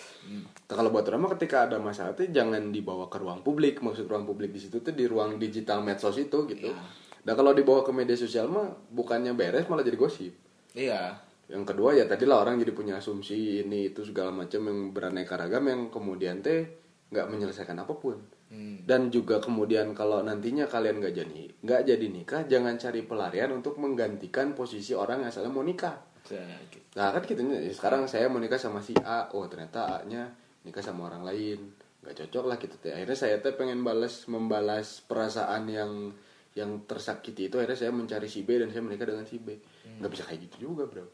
Nah, 0.65 0.73
kalau 0.73 0.89
buat 0.89 1.05
orang 1.05 1.21
mah 1.21 1.31
ketika 1.37 1.69
ada 1.69 1.77
masalah 1.77 2.17
teh 2.17 2.33
jangan 2.33 2.73
dibawa 2.73 3.05
ke 3.09 3.21
ruang 3.21 3.45
publik. 3.45 3.79
Maksud 3.85 4.09
ruang 4.09 4.25
publik 4.25 4.49
di 4.49 4.59
situ 4.61 4.81
tuh 4.81 4.93
di 4.93 5.05
ruang 5.05 5.37
digital 5.37 5.85
medsos 5.85 6.17
itu 6.17 6.45
gitu. 6.49 6.73
Iya. 6.73 7.03
dan 7.25 7.33
kalau 7.33 7.57
dibawa 7.57 7.81
ke 7.81 7.89
media 7.89 8.13
sosial 8.13 8.45
mah 8.45 8.69
bukannya 8.93 9.33
beres 9.33 9.65
malah 9.65 9.81
jadi 9.81 9.97
gosip. 9.97 10.29
Iya 10.77 11.24
yang 11.45 11.61
kedua 11.61 11.93
ya 11.93 12.09
tadi 12.09 12.25
lah 12.25 12.41
orang 12.41 12.57
jadi 12.57 12.73
punya 12.73 12.97
asumsi 12.97 13.61
ini 13.61 13.93
itu 13.93 14.01
segala 14.01 14.33
macam 14.33 14.65
yang 14.65 14.79
beraneka 14.89 15.37
ragam 15.37 15.69
yang 15.69 15.81
kemudian 15.93 16.41
teh 16.41 16.65
nggak 17.13 17.27
menyelesaikan 17.29 17.77
apa 17.77 17.93
pun. 17.95 18.17
Hmm. 18.45 18.85
dan 18.85 19.09
juga 19.09 19.41
kemudian 19.41 19.97
kalau 19.97 20.21
nantinya 20.21 20.69
kalian 20.69 21.01
nggak 21.01 21.17
jadi 21.17 21.43
nggak 21.65 21.81
jadi 21.81 22.05
nikah 22.13 22.41
jangan 22.45 22.77
cari 22.77 23.01
pelarian 23.01 23.49
untuk 23.49 23.81
menggantikan 23.81 24.53
posisi 24.53 24.93
orang 24.93 25.25
yang 25.25 25.33
asalnya 25.33 25.49
mau 25.49 25.65
nikah. 25.65 25.97
Nah, 26.29 26.61
gitu. 26.69 26.85
nah 26.93 27.09
kan 27.09 27.25
gitu 27.25 27.41
sekarang 27.73 28.05
saya 28.05 28.29
mau 28.29 28.37
nikah 28.37 28.61
sama 28.61 28.85
si 28.85 28.93
A. 29.01 29.33
Oh 29.33 29.49
ternyata 29.49 29.89
A 29.89 29.97
nya 30.05 30.29
nikah 30.61 30.85
sama 30.85 31.09
orang 31.09 31.25
lain. 31.25 31.73
Nggak 32.05 32.21
cocok 32.21 32.45
lah 32.45 32.57
gitu 32.61 32.75
teh. 32.77 32.93
Akhirnya 32.93 33.17
saya 33.17 33.41
teh 33.41 33.53
pengen 33.53 33.81
balas 33.81 34.29
membalas 34.29 35.01
perasaan 35.05 35.65
yang 35.65 36.13
yang 36.55 36.87
tersakiti 36.87 37.51
itu 37.51 37.59
akhirnya 37.59 37.75
saya 37.75 37.91
mencari 37.91 38.31
si 38.31 38.47
B 38.47 38.55
dan 38.55 38.71
saya 38.71 38.81
menikah 38.81 39.11
dengan 39.11 39.27
si 39.27 39.43
B. 39.43 39.59
Nggak 39.99 40.11
bisa 40.11 40.23
kayak 40.23 40.39
gitu 40.49 40.71
juga 40.71 40.87
bro. 40.87 41.05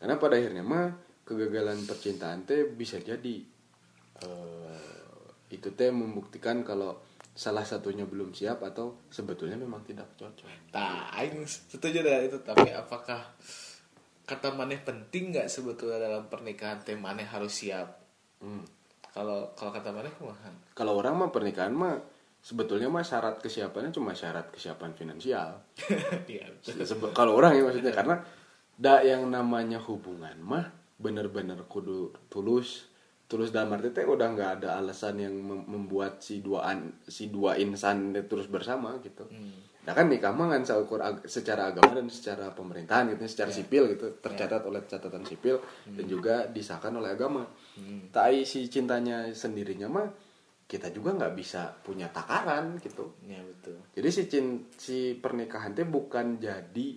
Karena 0.00 0.16
pada 0.16 0.34
akhirnya 0.40 0.64
mah 0.64 0.88
kegagalan 1.28 1.84
percintaan 1.84 2.48
teh 2.48 2.64
bisa 2.72 2.96
jadi 2.96 3.36
eh, 4.24 4.98
itu 5.52 5.68
teh 5.76 5.92
membuktikan 5.92 6.64
kalau 6.64 6.96
salah 7.38 7.62
satunya 7.62 8.02
belum 8.02 8.34
siap 8.34 8.64
atau 8.64 8.98
sebetulnya 9.12 9.54
memang 9.54 9.84
tidak 9.84 10.08
cocok. 10.18 10.74
Nah, 10.74 11.12
aing 11.14 11.44
setuju 11.46 12.02
dengan 12.02 12.26
itu 12.26 12.40
tapi 12.42 12.72
apakah 12.72 13.22
kata 14.26 14.56
maneh 14.56 14.80
penting 14.82 15.36
nggak 15.36 15.46
sebetulnya 15.46 16.02
dalam 16.02 16.26
pernikahan 16.26 16.80
teh 16.82 16.96
maneh 16.96 17.28
harus 17.28 17.52
siap? 17.52 18.00
Hmm. 18.38 18.62
kalau 19.08 19.50
kalau 19.58 19.74
kata 19.74 19.90
maneh 19.90 20.12
kumaha? 20.14 20.50
Kalau 20.74 20.94
orang 20.94 21.14
mah 21.18 21.30
pernikahan 21.34 21.74
mah 21.74 21.98
sebetulnya 22.38 22.86
mah 22.86 23.02
syarat 23.02 23.38
kesiapannya 23.38 23.90
cuma 23.90 24.12
syarat 24.12 24.48
kesiapan 24.48 24.92
finansial. 24.92 25.58
iya 26.30 26.46
Sebe- 26.62 27.12
Kalau 27.12 27.34
orang 27.34 27.52
ya 27.52 27.62
maksudnya 27.62 27.92
karena 27.92 28.16
da 28.74 29.02
yang 29.02 29.26
namanya 29.26 29.78
hubungan 29.80 30.38
mah 30.38 30.66
bener-bener 30.96 31.58
kudu 31.64 32.10
tulus. 32.28 32.86
Tulus 33.24 33.52
dalam 33.52 33.68
arti 33.70 33.92
teh 33.92 34.02
udah 34.02 34.24
nggak 34.26 34.50
ada 34.58 34.80
alasan 34.80 35.20
yang 35.20 35.34
mem- 35.36 35.68
membuat 35.68 36.18
si 36.18 36.40
dua 36.40 36.64
an- 36.66 36.96
si 37.04 37.28
dua 37.28 37.54
insan 37.54 38.16
terus 38.24 38.48
bersama 38.48 38.96
gitu. 38.98 39.28
Nah 39.84 39.92
kan 39.92 40.08
nikah 40.08 40.32
mah 40.32 40.48
kan 40.48 40.64
seukur 40.64 40.96
ag- 40.98 41.24
secara 41.24 41.68
agama 41.68 41.92
dan 41.92 42.08
secara 42.08 42.48
pemerintahan 42.50 43.12
gitu, 43.12 43.28
secara 43.28 43.52
sipil 43.52 43.84
gitu 43.90 44.16
tercatat 44.18 44.64
oleh 44.64 44.80
catatan 44.82 45.24
sipil 45.24 45.60
dan 45.86 46.04
juga 46.04 46.34
disahkan 46.46 46.88
oleh 46.90 47.12
agama. 47.12 47.44
Tai 48.08 48.36
si 48.42 48.64
cintanya 48.64 49.28
sendirinya 49.30 49.88
mah 49.88 50.08
kita 50.68 50.92
juga 50.92 51.16
nggak 51.16 51.32
bisa 51.32 51.72
punya 51.80 52.12
takaran 52.12 52.76
gitu. 52.78 53.08
ya 53.24 53.40
betul 53.40 53.80
Jadi 53.96 54.08
si 54.12 54.22
cin- 54.28 54.68
si 54.76 55.16
pernikahan 55.16 55.72
teh 55.72 55.88
bukan 55.88 56.36
jadi 56.36 56.88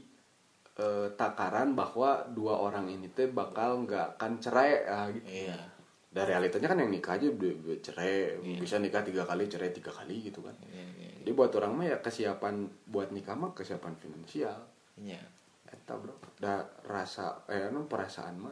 eh, 0.76 1.08
takaran 1.16 1.72
bahwa 1.72 2.28
dua 2.28 2.60
orang 2.60 2.92
ini 2.92 3.08
teh 3.10 3.32
bakal 3.32 3.88
nggak 3.88 4.20
akan 4.20 4.32
cerai 4.38 4.72
ah, 4.86 5.08
gitu. 5.08 5.24
iya 5.48 5.56
Dan 6.12 6.28
realitanya 6.28 6.68
kan 6.68 6.84
yang 6.84 6.92
nikah 6.92 7.16
aja 7.16 7.32
udah 7.32 7.80
cerai, 7.80 8.36
bisa 8.60 8.76
nikah 8.76 9.00
tiga 9.00 9.24
kali, 9.24 9.48
cerai 9.48 9.72
tiga 9.72 9.96
kali 9.96 10.28
gitu 10.28 10.44
kan. 10.44 10.52
iya 10.68 10.84
iya 11.00 11.10
Jadi 11.24 11.32
buat 11.32 11.56
orang 11.56 11.72
mah 11.72 11.88
ya 11.88 11.98
kesiapan 12.04 12.68
buat 12.92 13.16
nikah 13.16 13.40
mah 13.40 13.56
kesiapan 13.56 13.96
finansial. 13.96 14.60
iya 15.00 15.24
Eta 15.72 15.96
bro, 15.96 16.12
da 16.36 16.60
rasa 16.84 17.48
eh 17.48 17.72
anu 17.72 17.88
perasaan 17.88 18.36
mah 18.36 18.52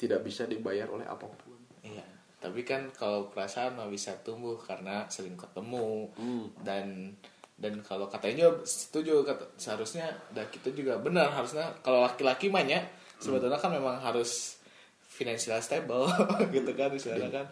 tidak 0.00 0.24
bisa 0.24 0.48
dibayar 0.48 0.88
oleh 0.88 1.04
apa 1.04 1.28
pun. 1.28 1.60
iya 1.84 2.08
tapi 2.46 2.62
kan 2.62 2.94
kalau 2.94 3.26
perasaan 3.26 3.74
mah 3.74 3.90
bisa 3.90 4.14
tumbuh 4.22 4.54
karena 4.62 5.10
sering 5.10 5.34
ketemu. 5.34 6.06
Hmm. 6.14 6.46
dan 6.62 7.10
dan 7.58 7.80
kalau 7.82 8.06
katanya 8.06 8.46
juga 8.46 8.62
setuju 8.68 9.26
kata, 9.26 9.58
seharusnya 9.58 10.14
dan 10.30 10.46
kita 10.52 10.70
juga 10.70 11.02
benar. 11.02 11.34
Harusnya 11.34 11.74
kalau 11.82 12.06
laki-laki 12.06 12.46
mah 12.46 12.62
ya 12.62 12.86
sebetulnya 13.18 13.58
kan 13.58 13.74
memang 13.74 13.98
harus 13.98 14.60
financial 15.02 15.58
stable 15.58 16.06
gitu 16.54 16.70
kan 16.78 16.94
istilahnya 16.94 17.32
kan. 17.34 17.46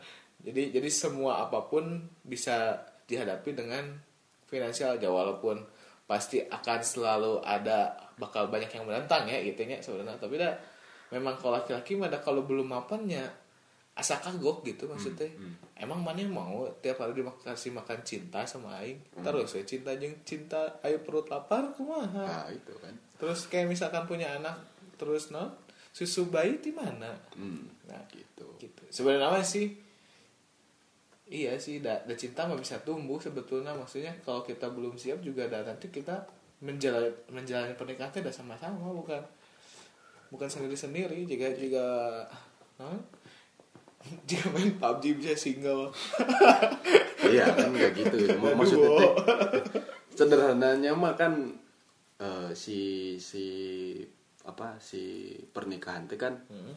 Jadi 0.44 0.76
jadi 0.76 0.88
semua 0.92 1.42
apa 1.48 1.66
pun 1.66 2.04
bisa 2.22 2.78
dihadapi 3.10 3.50
dengan 3.56 3.98
finansial 4.46 4.94
aja. 4.94 5.10
Walaupun 5.10 5.58
pasti 6.06 6.38
akan 6.44 6.80
selalu 6.84 7.42
ada 7.42 7.96
bakal 8.20 8.46
banyak 8.46 8.70
yang 8.70 8.86
menentang 8.86 9.26
ya 9.26 9.42
gitu 9.42 9.66
ya 9.66 9.80
sebenarnya. 9.82 10.20
Tapi 10.20 10.38
dah 10.38 10.54
memang 11.10 11.34
kalau 11.40 11.58
laki-laki 11.58 11.98
mah 11.98 12.12
dah 12.12 12.20
kalau 12.20 12.44
belum 12.44 12.70
mapannya 12.70 13.43
asa 13.94 14.18
kagok 14.18 14.66
gitu 14.66 14.90
maksudnya? 14.90 15.30
emang 15.78 16.02
mana 16.02 16.18
yang 16.18 16.34
mau 16.34 16.66
tiap 16.82 16.98
hari 16.98 17.14
dikasih 17.22 17.70
makan 17.70 17.98
cinta 18.02 18.42
sama 18.42 18.82
aing? 18.82 18.98
Terus 19.22 19.54
ya 19.54 19.62
cinta 19.62 19.94
jeng 19.94 20.14
cinta 20.26 20.60
ayo 20.82 20.98
perut 21.06 21.30
lapar 21.30 21.70
kumaha? 21.78 22.26
Nah 22.26 22.46
itu 22.50 22.74
kan. 22.82 22.94
Terus 23.18 23.46
kayak 23.46 23.70
misalkan 23.70 24.06
punya 24.10 24.34
anak 24.34 24.58
terus 24.98 25.30
non 25.30 25.50
susu 25.94 26.26
bayi 26.26 26.58
di 26.58 26.74
mana? 26.74 27.14
Hmm. 27.38 27.70
nah 27.86 28.02
gitu. 28.10 28.50
gitu. 28.58 28.82
Sebenarnya 28.90 29.30
mah 29.30 29.46
sih? 29.46 29.70
Iya 31.30 31.56
sih 31.56 31.78
da, 31.78 32.02
da 32.02 32.18
cinta 32.18 32.50
mah 32.50 32.58
bisa 32.58 32.82
tumbuh 32.82 33.22
sebetulnya. 33.22 33.70
Maksudnya 33.78 34.10
kalau 34.26 34.42
kita 34.42 34.66
belum 34.74 34.98
siap 34.98 35.22
juga 35.22 35.46
da, 35.46 35.62
nanti 35.62 35.86
kita 35.94 36.18
menjalani 36.62 37.10
menjalani 37.30 37.74
pernikahan 37.78 38.10
udah 38.10 38.34
sama-sama 38.34 38.90
bukan 38.90 39.20
bukan 40.32 40.48
sendiri 40.48 40.74
sendiri 40.74 41.18
jika 41.28 41.52
jika 41.54 41.86
huh? 42.80 42.98
jika 44.28 44.46
main 44.50 44.74
PUBG 44.74 45.04
bisa 45.16 45.34
single. 45.34 45.90
Iya 47.24 47.48
kan 47.48 47.72
nggak 47.72 47.92
gitu. 47.96 48.16
Aduh. 48.36 48.52
maksudnya 48.52 48.90
teh 48.94 49.12
sederhananya 50.12 50.92
mah 50.92 51.16
kan 51.16 51.56
eh, 52.20 52.52
si 52.52 52.78
si 53.16 53.44
apa 54.44 54.76
si 54.76 55.32
pernikahan 55.48 56.04
teh 56.04 56.20
kan 56.20 56.36
Hmm. 56.46 56.76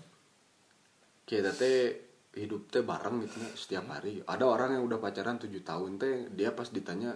kita 1.23 1.51
teh 1.51 1.99
hidup 2.31 2.71
teh 2.71 2.79
bareng 2.79 3.27
gitu 3.27 3.37
ya, 3.37 3.49
setiap 3.51 3.85
hari. 3.91 4.23
Ada 4.23 4.47
orang 4.47 4.79
yang 4.79 4.87
udah 4.87 4.97
pacaran 4.97 5.35
tujuh 5.35 5.61
tahun 5.61 5.99
teh 5.99 6.31
dia 6.31 6.55
pas 6.55 6.71
ditanya 6.71 7.11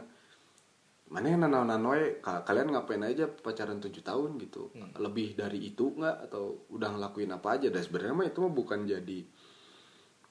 mana 1.08 1.28
yang 1.28 1.44
nanau 1.44 1.64
nanoe 1.64 2.20
kalian 2.24 2.72
ngapain 2.72 3.04
aja 3.04 3.28
pacaran 3.28 3.80
tujuh 3.80 4.00
tahun? 4.02 4.36
gitu. 4.40 4.76
Lebih 4.98 5.36
dari 5.36 5.60
itu 5.66 5.92
nggak? 5.92 6.28
Atau 6.28 6.68
udah 6.68 6.92
ngelakuin 6.92 7.32
apa 7.32 7.56
aja? 7.56 7.68
Dan 7.68 7.80
sebenarnya 7.80 8.12
mah 8.12 8.28
itu 8.28 8.40
mah 8.40 8.52
bukan 8.52 8.84
jadi 8.84 9.20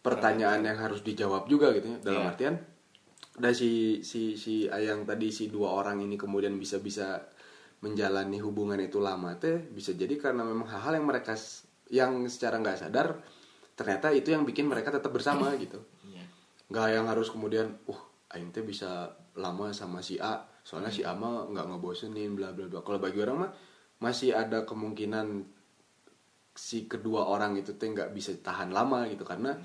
pertanyaan 0.01 0.65
yang 0.65 0.79
harus 0.79 1.01
dijawab 1.01 1.45
juga 1.45 1.73
gitu 1.73 1.87
ya 1.87 1.99
dalam 2.01 2.23
Iya. 2.25 2.31
artian 2.33 2.55
dari 3.37 3.53
si 3.53 3.71
si 4.01 4.35
si 4.35 4.65
ayang 4.67 5.05
tadi 5.05 5.29
si 5.29 5.49
dua 5.49 5.73
orang 5.73 6.01
ini 6.01 6.17
kemudian 6.17 6.57
bisa 6.57 6.81
bisa 6.81 7.21
menjalani 7.81 8.37
hubungan 8.39 8.77
itu 8.77 9.01
lama 9.01 9.33
teh 9.37 9.57
bisa 9.71 9.93
jadi 9.93 10.13
karena 10.17 10.45
memang 10.45 10.69
hal-hal 10.69 11.01
yang 11.01 11.07
mereka 11.07 11.33
yang 11.89 12.21
secara 12.27 12.61
nggak 12.61 12.77
sadar 12.79 13.17
ternyata 13.73 14.13
itu 14.13 14.29
yang 14.31 14.45
bikin 14.45 14.69
mereka 14.69 14.93
tetap 14.93 15.09
bersama 15.11 15.53
gitu 15.57 15.81
Iya. 16.05 16.25
nggak 16.69 16.87
yang 16.93 17.07
harus 17.09 17.29
kemudian 17.29 17.73
uh 17.89 18.01
aing 18.31 18.53
teh 18.53 18.61
bisa 18.61 19.09
lama 19.35 19.73
sama 19.73 20.01
si 20.01 20.17
A 20.17 20.45
soalnya 20.61 20.93
si 20.93 21.01
A 21.03 21.13
mah 21.13 21.49
nggak 21.49 21.67
ngebosenin 21.67 22.37
bla 22.37 22.53
bla 22.53 22.69
bla 22.69 22.81
kalau 22.81 23.01
bagi 23.01 23.19
orang 23.19 23.49
mah 23.49 23.51
masih 23.99 24.33
ada 24.33 24.65
kemungkinan 24.65 25.45
si 26.53 26.85
kedua 26.85 27.25
orang 27.27 27.57
itu 27.57 27.73
teh 27.75 27.89
nggak 27.89 28.13
bisa 28.13 28.37
tahan 28.37 28.71
lama 28.71 29.09
gitu 29.09 29.25
karena 29.25 29.57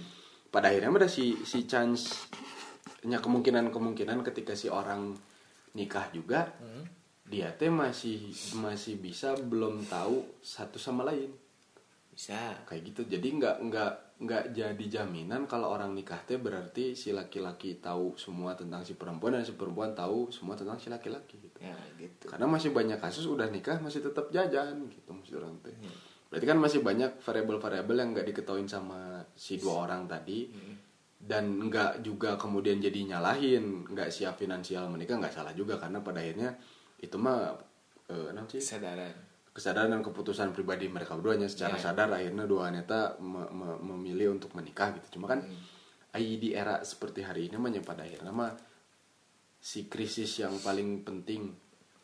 pada 0.56 0.72
akhirnya 0.72 0.88
ada 0.88 1.12
si 1.12 1.36
si 1.44 1.68
chance 1.68 2.32
nya 3.04 3.20
kemungkinan 3.20 3.76
kemungkinan 3.76 4.24
ketika 4.24 4.56
si 4.56 4.72
orang 4.72 5.12
nikah 5.76 6.08
juga 6.16 6.48
Hmm. 6.64 6.88
dia 7.28 7.52
teh 7.60 7.68
masih 7.68 8.32
masih 8.56 9.02
bisa 9.02 9.36
belum 9.36 9.84
tahu 9.84 10.24
satu 10.40 10.80
sama 10.80 11.04
lain. 11.04 11.34
Bisa. 12.14 12.56
Kayak 12.64 12.82
gitu. 12.94 13.02
Jadi 13.18 13.28
nggak 13.42 13.56
nggak 13.68 13.94
nggak 14.16 14.44
jadi 14.56 14.86
jaminan 14.88 15.44
kalau 15.50 15.76
orang 15.76 15.92
nikah 15.92 16.22
teh 16.24 16.40
berarti 16.40 16.96
si 16.96 17.12
laki-laki 17.12 17.84
tahu 17.84 18.16
semua 18.16 18.56
tentang 18.56 18.86
si 18.88 18.96
perempuan 18.96 19.36
dan 19.36 19.44
si 19.44 19.58
perempuan 19.58 19.92
tahu 19.92 20.32
semua 20.32 20.56
tentang 20.56 20.80
si 20.80 20.88
laki-laki 20.88 21.36
gitu. 21.42 21.60
Ya 21.60 21.76
gitu. 22.00 22.32
Karena 22.32 22.48
masih 22.48 22.72
banyak 22.72 23.02
kasus 23.04 23.28
udah 23.28 23.52
nikah 23.52 23.82
masih 23.84 24.06
tetap 24.06 24.32
jajan 24.32 24.88
gitu 24.88 25.10
maksud 25.12 25.42
orang 25.42 25.60
teh. 25.66 25.76
Berarti 26.32 26.46
kan 26.46 26.58
masih 26.62 26.80
banyak 26.86 27.20
variabel-variabel 27.26 27.96
yang 28.00 28.10
nggak 28.16 28.28
diketahuin 28.32 28.70
sama 28.70 29.25
si 29.36 29.60
dua 29.60 29.86
orang 29.86 30.08
tadi. 30.08 30.48
Dan 31.16 31.58
nggak 31.70 32.06
juga 32.06 32.38
kemudian 32.40 32.78
jadi 32.78 33.16
nyalahin 33.16 33.88
nggak 33.88 34.10
siap 34.14 34.40
finansial 34.40 34.88
menikah 34.90 35.20
nggak 35.20 35.34
salah 35.36 35.54
juga. 35.54 35.76
Karena 35.78 36.00
pada 36.00 36.22
akhirnya 36.24 36.56
itu 37.02 37.16
mah 37.20 37.54
eh, 38.08 38.30
sih? 38.50 38.62
Kesadaran. 38.62 39.14
Kesadaran 39.56 39.90
dan 39.96 40.04
keputusan 40.04 40.52
pribadi 40.52 40.92
mereka 40.92 41.16
keduanya 41.16 41.48
secara 41.48 41.80
Iya. 41.80 41.84
sadar 41.90 42.12
akhirnya 42.12 42.44
dua 42.44 42.68
wanita 42.70 43.18
me- 43.24 43.50
me- 43.56 43.80
memilih 43.94 44.36
untuk 44.36 44.52
menikah 44.54 44.92
gitu. 45.00 45.18
Cuma 45.18 45.32
kan 45.32 45.42
ai 46.16 46.40
di 46.40 46.56
era 46.56 46.84
seperti 46.84 47.24
hari 47.24 47.48
ini 47.52 47.60
mah 47.60 47.72
pada 47.84 48.04
akhirnya 48.04 48.32
mah 48.32 48.52
si 49.60 49.90
krisis 49.90 50.46
yang 50.46 50.54
paling 50.62 51.02
penting 51.02 51.50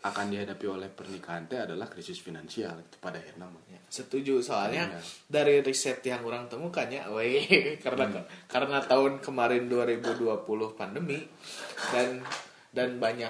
akan 0.01 0.33
dihadapi 0.33 0.65
oleh 0.65 0.89
pernikahan 0.89 1.45
teh 1.45 1.61
adalah 1.61 1.85
krisis 1.85 2.17
finansial 2.17 2.73
itu 2.75 2.97
pada 2.97 3.21
akhirnya 3.21 3.45
mah 3.45 3.61
Ya, 3.69 3.77
setuju. 3.85 4.41
Soalnya 4.41 4.89
Iya. 4.89 4.99
dari 5.29 5.61
riset 5.61 6.01
yang 6.01 6.25
orang 6.25 6.49
temukan 6.49 6.89
ya, 6.89 7.05
weh, 7.13 7.45
karena 7.85 8.09
karena 8.49 8.81
tahun 8.81 9.21
kemarin 9.21 9.69
2020 9.69 10.41
pandemi 10.73 11.21
dan 11.93 12.17
dan 12.71 12.97
banyak 12.97 13.29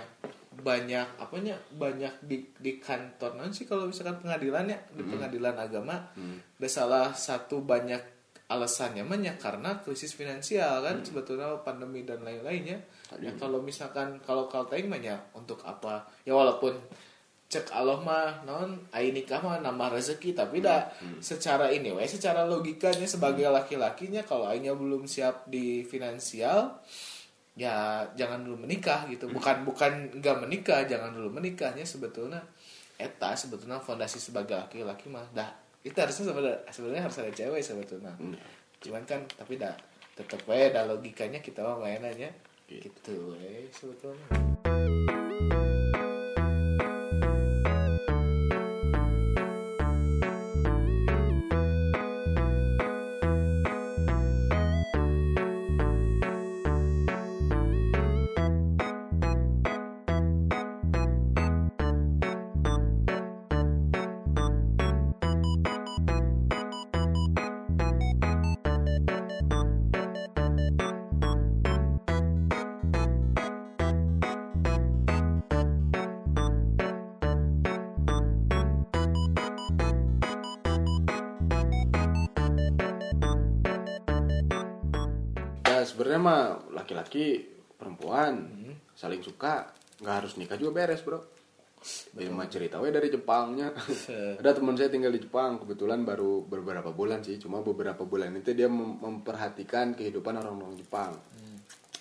banyak 0.52 1.08
apanya 1.18 1.56
banyak 1.74 2.12
di 2.22 2.44
di 2.56 2.78
kantor 2.78 3.40
non 3.40 3.50
sih 3.50 3.66
kalau 3.66 3.88
misalkan 3.88 4.20
pengadilan 4.20 4.68
ya 4.68 4.78
di 4.92 5.02
pengadilan 5.02 5.56
agama 5.58 6.12
ada 6.54 6.70
salah 6.70 7.16
satu 7.16 7.64
banyak 7.64 8.21
alasannya 8.52 9.08
mah 9.08 9.20
ya 9.24 9.34
karena 9.40 9.80
krisis 9.80 10.12
finansial 10.12 10.84
kan? 10.84 11.00
Sebetulnya 11.08 11.56
pandemi 11.64 12.04
dan 12.04 12.22
lain-lainnya. 12.28 12.84
Ya 13.24 13.32
kalau 13.40 13.64
misalkan 13.64 14.20
kalau 14.20 14.52
mah 14.52 15.00
ya 15.00 15.18
untuk 15.32 15.64
apa? 15.64 16.12
Ya 16.28 16.36
walaupun 16.36 16.76
cek 17.52 17.68
Allah 17.76 18.00
mah 18.00 18.48
non 18.48 18.88
ai 18.96 19.12
nikah 19.12 19.44
mah 19.44 19.60
nambah 19.60 20.00
rezeki 20.00 20.32
tapi 20.32 20.64
dah 20.64 20.88
secara 21.20 21.68
ini 21.68 21.92
we 21.92 22.08
secara 22.08 22.48
logikanya 22.48 23.04
sebagai 23.04 23.44
laki-lakinya 23.52 24.24
kalau 24.24 24.48
ainya 24.48 24.72
belum 24.72 25.04
siap 25.04 25.52
di 25.52 25.84
finansial 25.84 26.80
ya 27.60 28.08
jangan 28.16 28.48
dulu 28.48 28.64
menikah 28.64 29.04
gitu. 29.12 29.28
Bukan 29.28 29.68
bukan 29.68 30.16
nggak 30.24 30.38
menikah 30.40 30.88
jangan 30.88 31.12
dulu 31.12 31.28
menikahnya 31.40 31.84
sebetulnya. 31.84 32.40
Eta 32.96 33.36
sebetulnya 33.36 33.84
fondasi 33.84 34.22
sebagai 34.22 34.56
laki-laki 34.56 35.10
mah 35.12 35.26
dah 35.36 35.52
itu 35.82 35.98
harusnya 35.98 36.30
sebenarnya 36.30 36.60
sebenarnya 36.70 37.04
harus 37.10 37.18
ada 37.18 37.32
cewek 37.34 37.62
sebetulnya. 37.66 38.14
Cuman 38.82 39.04
kan 39.10 39.26
tapi 39.34 39.58
dah 39.58 39.74
tetep 40.14 40.42
we 40.46 40.70
dah 40.70 40.86
logikanya 40.86 41.42
kita 41.42 41.66
mah 41.66 41.82
mainannya. 41.82 42.30
Gitu 42.70 43.34
we 43.34 43.66
sebetulnya 43.74 44.52
sebenarnya 86.02 86.18
mah 86.18 86.42
laki-laki 86.74 87.46
perempuan 87.78 88.50
saling 88.98 89.22
suka 89.22 89.70
nggak 90.02 90.16
harus 90.18 90.34
nikah 90.42 90.58
juga 90.58 90.82
beres 90.82 91.06
bro. 91.06 91.22
Ini 92.18 92.34
mah 92.34 92.50
cerita 92.50 92.82
we 92.82 92.90
dari 92.90 93.14
Jepangnya. 93.14 93.70
Ada 94.42 94.58
teman 94.58 94.74
saya 94.74 94.90
tinggal 94.90 95.14
di 95.14 95.22
Jepang 95.22 95.62
kebetulan 95.62 96.02
baru 96.02 96.42
beberapa 96.42 96.90
bulan 96.90 97.22
sih. 97.22 97.38
Cuma 97.38 97.62
beberapa 97.62 98.02
bulan 98.02 98.34
itu 98.34 98.54
dia 98.58 98.66
mem- 98.66 98.98
memperhatikan 98.98 99.94
kehidupan 99.94 100.42
orang-orang 100.42 100.74
Jepang. 100.74 101.14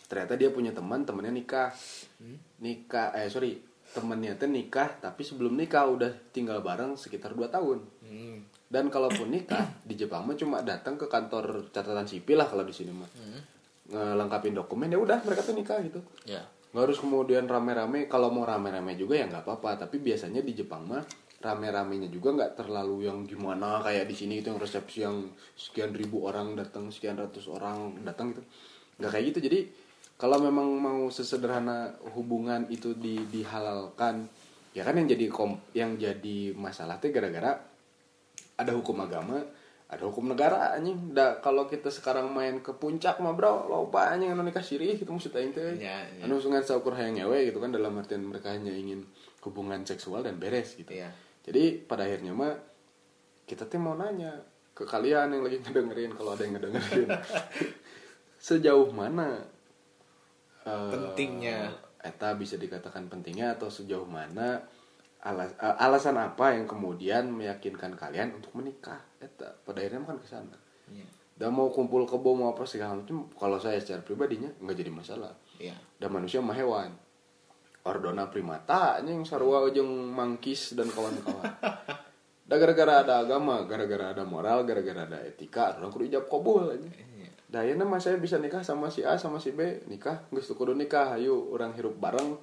Ternyata 0.09 0.37
dia 0.41 0.49
punya 0.49 0.73
teman 0.73 1.05
temennya 1.05 1.33
nikah. 1.37 1.69
Nikah 2.65 3.13
eh 3.21 3.29
sorry 3.29 3.61
temennya 3.93 4.33
teh 4.41 4.49
nikah 4.49 4.97
tapi 4.97 5.25
sebelum 5.29 5.61
nikah 5.61 5.85
udah 5.93 6.33
tinggal 6.33 6.65
bareng 6.65 6.97
sekitar 6.97 7.37
2 7.37 7.53
tahun. 7.53 7.79
Hmm. 8.11 8.49
dan 8.71 8.87
kalaupun 8.87 9.35
nikah 9.35 9.67
di 9.83 9.99
Jepang 9.99 10.23
mah 10.27 10.39
cuma 10.39 10.63
datang 10.63 10.95
ke 10.95 11.11
kantor 11.11 11.71
catatan 11.75 12.07
sipil 12.07 12.39
lah 12.39 12.47
kalau 12.47 12.63
di 12.63 12.71
sini 12.71 12.95
mah 12.95 13.11
ngelengkapin 13.91 14.55
dokumen 14.55 14.89
ya 14.89 14.99
udah 14.99 15.19
mereka 15.27 15.43
tuh 15.43 15.55
nikah 15.55 15.79
gitu. 15.83 16.01
Ya. 16.25 16.47
Nggak 16.71 16.83
harus 16.87 16.99
kemudian 17.03 17.45
rame-rame 17.51 18.07
kalau 18.07 18.31
mau 18.31 18.47
rame-rame 18.47 18.95
juga 18.95 19.19
ya 19.19 19.27
nggak 19.27 19.43
apa-apa 19.43 19.87
tapi 19.87 19.99
biasanya 19.99 20.41
di 20.41 20.55
Jepang 20.55 20.87
mah 20.87 21.03
rame-ramenya 21.41 22.07
juga 22.13 22.37
nggak 22.37 22.53
terlalu 22.63 23.11
yang 23.11 23.27
gimana 23.27 23.83
kayak 23.83 24.07
di 24.07 24.15
sini 24.15 24.39
itu 24.39 24.55
yang 24.55 24.61
resepsi 24.61 24.99
yang 25.03 25.27
sekian 25.57 25.91
ribu 25.91 26.23
orang 26.29 26.55
datang 26.55 26.93
sekian 26.95 27.19
ratus 27.19 27.51
orang 27.51 27.99
datang 28.07 28.33
gitu. 28.33 28.43
Nggak 29.03 29.11
kayak 29.11 29.25
gitu 29.35 29.39
jadi 29.51 29.61
kalau 30.21 30.37
memang 30.37 30.69
mau 30.77 31.09
sesederhana 31.09 31.97
hubungan 32.13 32.69
itu 32.69 32.93
di 32.93 33.25
dihalalkan 33.33 34.29
ya 34.77 34.87
kan 34.87 34.95
yang 34.95 35.09
jadi 35.11 35.27
kom 35.33 35.59
yang 35.75 35.99
jadi 35.99 36.55
masalah 36.55 37.03
tuh 37.03 37.11
gara-gara 37.11 37.59
ada 38.61 38.73
hukum 38.77 39.01
agama 39.01 39.41
ada 39.91 40.07
hukum 40.07 40.23
negara 40.25 40.71
anjing 40.73 41.11
da 41.11 41.37
kalau 41.37 41.67
kita 41.67 41.91
sekarang 41.91 42.31
main 42.31 42.59
ke 42.59 42.71
puncak 42.73 43.19
mah 43.19 43.35
bro 43.35 43.67
loba 43.67 44.15
anjing 44.15 44.31
anu 44.31 44.41
nikah 44.41 44.63
sirih 44.63 44.95
gitu 44.95 45.11
maksud 45.11 45.35
aing 45.35 45.51
teh 45.51 45.75
Ya, 45.77 46.07
ya. 46.09 46.25
anu 46.25 46.39
sungan 46.39 46.63
saukur 46.63 46.95
hayang 46.95 47.19
ngewe 47.19 47.43
gitu 47.45 47.59
kan 47.59 47.69
dalam 47.69 47.95
artian 47.95 48.23
mereka 48.23 48.51
hanya 48.51 48.71
ingin 48.71 49.03
hubungan 49.43 49.83
seksual 49.83 50.23
dan 50.23 50.39
beres 50.39 50.75
gitu 50.75 50.95
Iya. 50.95 51.11
jadi 51.43 51.83
pada 51.83 52.07
akhirnya 52.07 52.31
mah 52.31 52.55
kita 53.45 53.67
tuh 53.67 53.77
mau 53.77 53.95
nanya 53.95 54.31
ke 54.71 54.87
kalian 54.87 55.27
yang 55.29 55.43
lagi 55.43 55.59
ngedengerin 55.59 56.15
kalau 56.15 56.33
ada 56.33 56.47
yang 56.47 56.55
ngedengerin 56.55 57.11
sejauh 58.39 58.89
mana 58.91 59.43
eh, 60.65 60.89
Pentingnya. 60.89 61.69
eta 62.01 62.33
bisa 62.33 62.57
dikatakan 62.57 63.05
pentingnya 63.07 63.53
atau 63.53 63.69
sejauh 63.69 64.07
mana 64.07 64.63
alas, 65.25 65.53
alasan 65.59 66.17
apa 66.17 66.57
yang 66.57 66.65
kemudian 66.65 67.29
meyakinkan 67.29 67.97
kalian 67.97 68.37
untuk 68.41 68.57
menikah? 68.57 69.01
Eta 69.21 69.53
pada 69.65 69.85
akhirnya 69.85 70.05
kan 70.05 70.19
ke 70.21 70.29
sana. 70.29 70.59
Iya. 70.91 71.07
dan 71.41 71.57
mau 71.57 71.73
kumpul 71.73 72.05
kebo 72.05 72.37
mau 72.37 72.53
apa 72.53 72.67
segala 72.67 72.99
macam 72.99 73.31
kalau 73.33 73.57
saya 73.57 73.81
secara 73.81 74.05
pribadinya 74.05 74.51
nggak 74.61 74.77
jadi 74.77 74.93
masalah. 74.93 75.33
Iya. 75.61 75.77
dan 76.01 76.11
manusia 76.13 76.41
mah 76.43 76.57
hewan. 76.57 76.93
Ordona 77.81 78.29
primata 78.29 79.01
yang 79.01 79.25
sarua 79.25 79.65
ujung 79.65 79.89
mangkis 80.13 80.77
dan 80.77 80.89
kawan-kawan. 80.93 81.49
Da 82.51 82.59
gara-gara 82.59 83.07
ada 83.07 83.23
agama 83.23 83.63
gara-gara 83.63 84.11
ada 84.11 84.27
moral 84.27 84.67
gara-gara 84.67 85.07
ada 85.07 85.23
etika 85.23 85.79
orang 85.79 85.95
kudu 85.95 86.11
ijab 86.11 86.27
kabul 86.27 86.67
aja 86.67 86.83
Iya. 86.83 87.31
Dah 87.47 87.63
ya 87.63 87.79
mah 87.79 88.03
saya 88.03 88.19
bisa 88.19 88.43
nikah 88.43 88.67
sama 88.67 88.91
si 88.91 89.07
A 89.07 89.15
sama 89.15 89.39
si 89.39 89.55
B 89.55 89.87
nikah. 89.87 90.27
Teu 90.35 90.55
kudu 90.59 90.75
nikah 90.75 91.15
ayo 91.15 91.47
orang 91.55 91.79
hirup 91.79 91.95
bareng. 92.03 92.35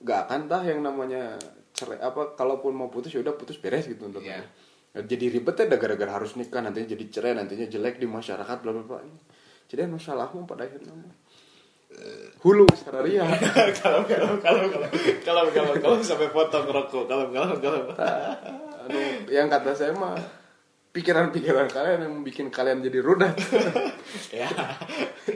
Gak 0.00 0.28
akan 0.28 0.48
tah 0.48 0.64
yang 0.64 0.80
namanya 0.80 1.36
cerai 1.74 1.98
apa 1.98 2.38
kalaupun 2.38 2.70
mau 2.70 2.86
putus 2.86 3.10
ya 3.10 3.20
udah 3.20 3.34
putus 3.34 3.58
beres 3.58 3.90
gitu 3.90 4.06
untuk 4.06 4.22
Iya. 4.22 4.46
jadi 4.94 5.26
ribet 5.26 5.58
ya 5.58 5.66
gara-gara 5.74 6.22
harus 6.22 6.38
nikah 6.38 6.62
nantinya 6.62 6.94
jadi 6.94 7.04
cerai 7.10 7.32
nantinya 7.34 7.66
jelek 7.66 7.98
di 7.98 8.06
masyarakat 8.06 8.56
bla 8.62 8.70
bla 8.70 8.82
bla. 8.86 9.02
Jadi 9.66 9.90
anu 9.90 9.98
salahmu 9.98 10.46
pada 10.46 10.70
akhirnya. 10.70 10.94
Hulu 12.42 12.66
sararia 12.74 13.24
kalau 13.82 14.02
kalau 14.06 14.34
kalau 14.42 14.66
kalau 14.70 14.88
kalau 15.22 15.44
kalau 15.50 15.72
kalau 15.78 15.98
sampai 16.02 16.28
potong 16.30 16.66
rokok 16.68 17.06
kalau 17.06 17.26
kalau 17.30 17.56
kalau. 17.58 17.82
Anu 18.84 19.00
yang 19.30 19.46
kata 19.48 19.72
saya 19.72 19.94
mah 19.94 20.18
pikiran-pikiran 20.94 21.66
kalian 21.74 22.00
yang 22.06 22.16
bikin 22.22 22.54
kalian 22.54 22.78
jadi 22.78 23.02
rudat 23.02 23.34
ya 24.30 24.46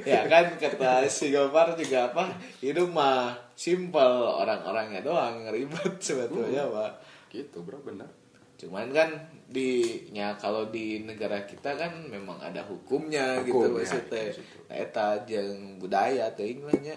ya 0.06 0.20
kan 0.30 0.54
kata 0.54 1.10
si 1.10 1.34
Gopar 1.34 1.74
juga 1.74 2.14
apa 2.14 2.30
hidup 2.62 2.94
mah 2.94 3.48
simpel 3.58 4.38
orang-orangnya 4.38 5.02
doang 5.02 5.50
ribet 5.50 5.98
sebetulnya 6.06 6.70
pak. 6.70 6.92
Gitu 7.34 7.58
bro 7.66 7.82
benar. 7.82 8.06
Cuman 8.54 8.90
kan 8.94 9.10
di 9.50 10.02
nya 10.14 10.38
kalau 10.38 10.70
di 10.70 11.02
negara 11.02 11.42
kita 11.42 11.74
kan 11.74 12.06
memang 12.06 12.38
ada 12.38 12.62
hukumnya 12.62 13.42
gitu 13.42 13.66
Hukum, 13.66 13.82
ya, 13.82 13.86
maksudnya. 13.86 14.24
di 14.30 14.36
situ. 14.38 14.56
nah, 14.70 14.76
eta 14.78 15.06
jeung 15.26 15.80
budaya 15.82 16.30
atau 16.30 16.44
inglahnya 16.46 16.96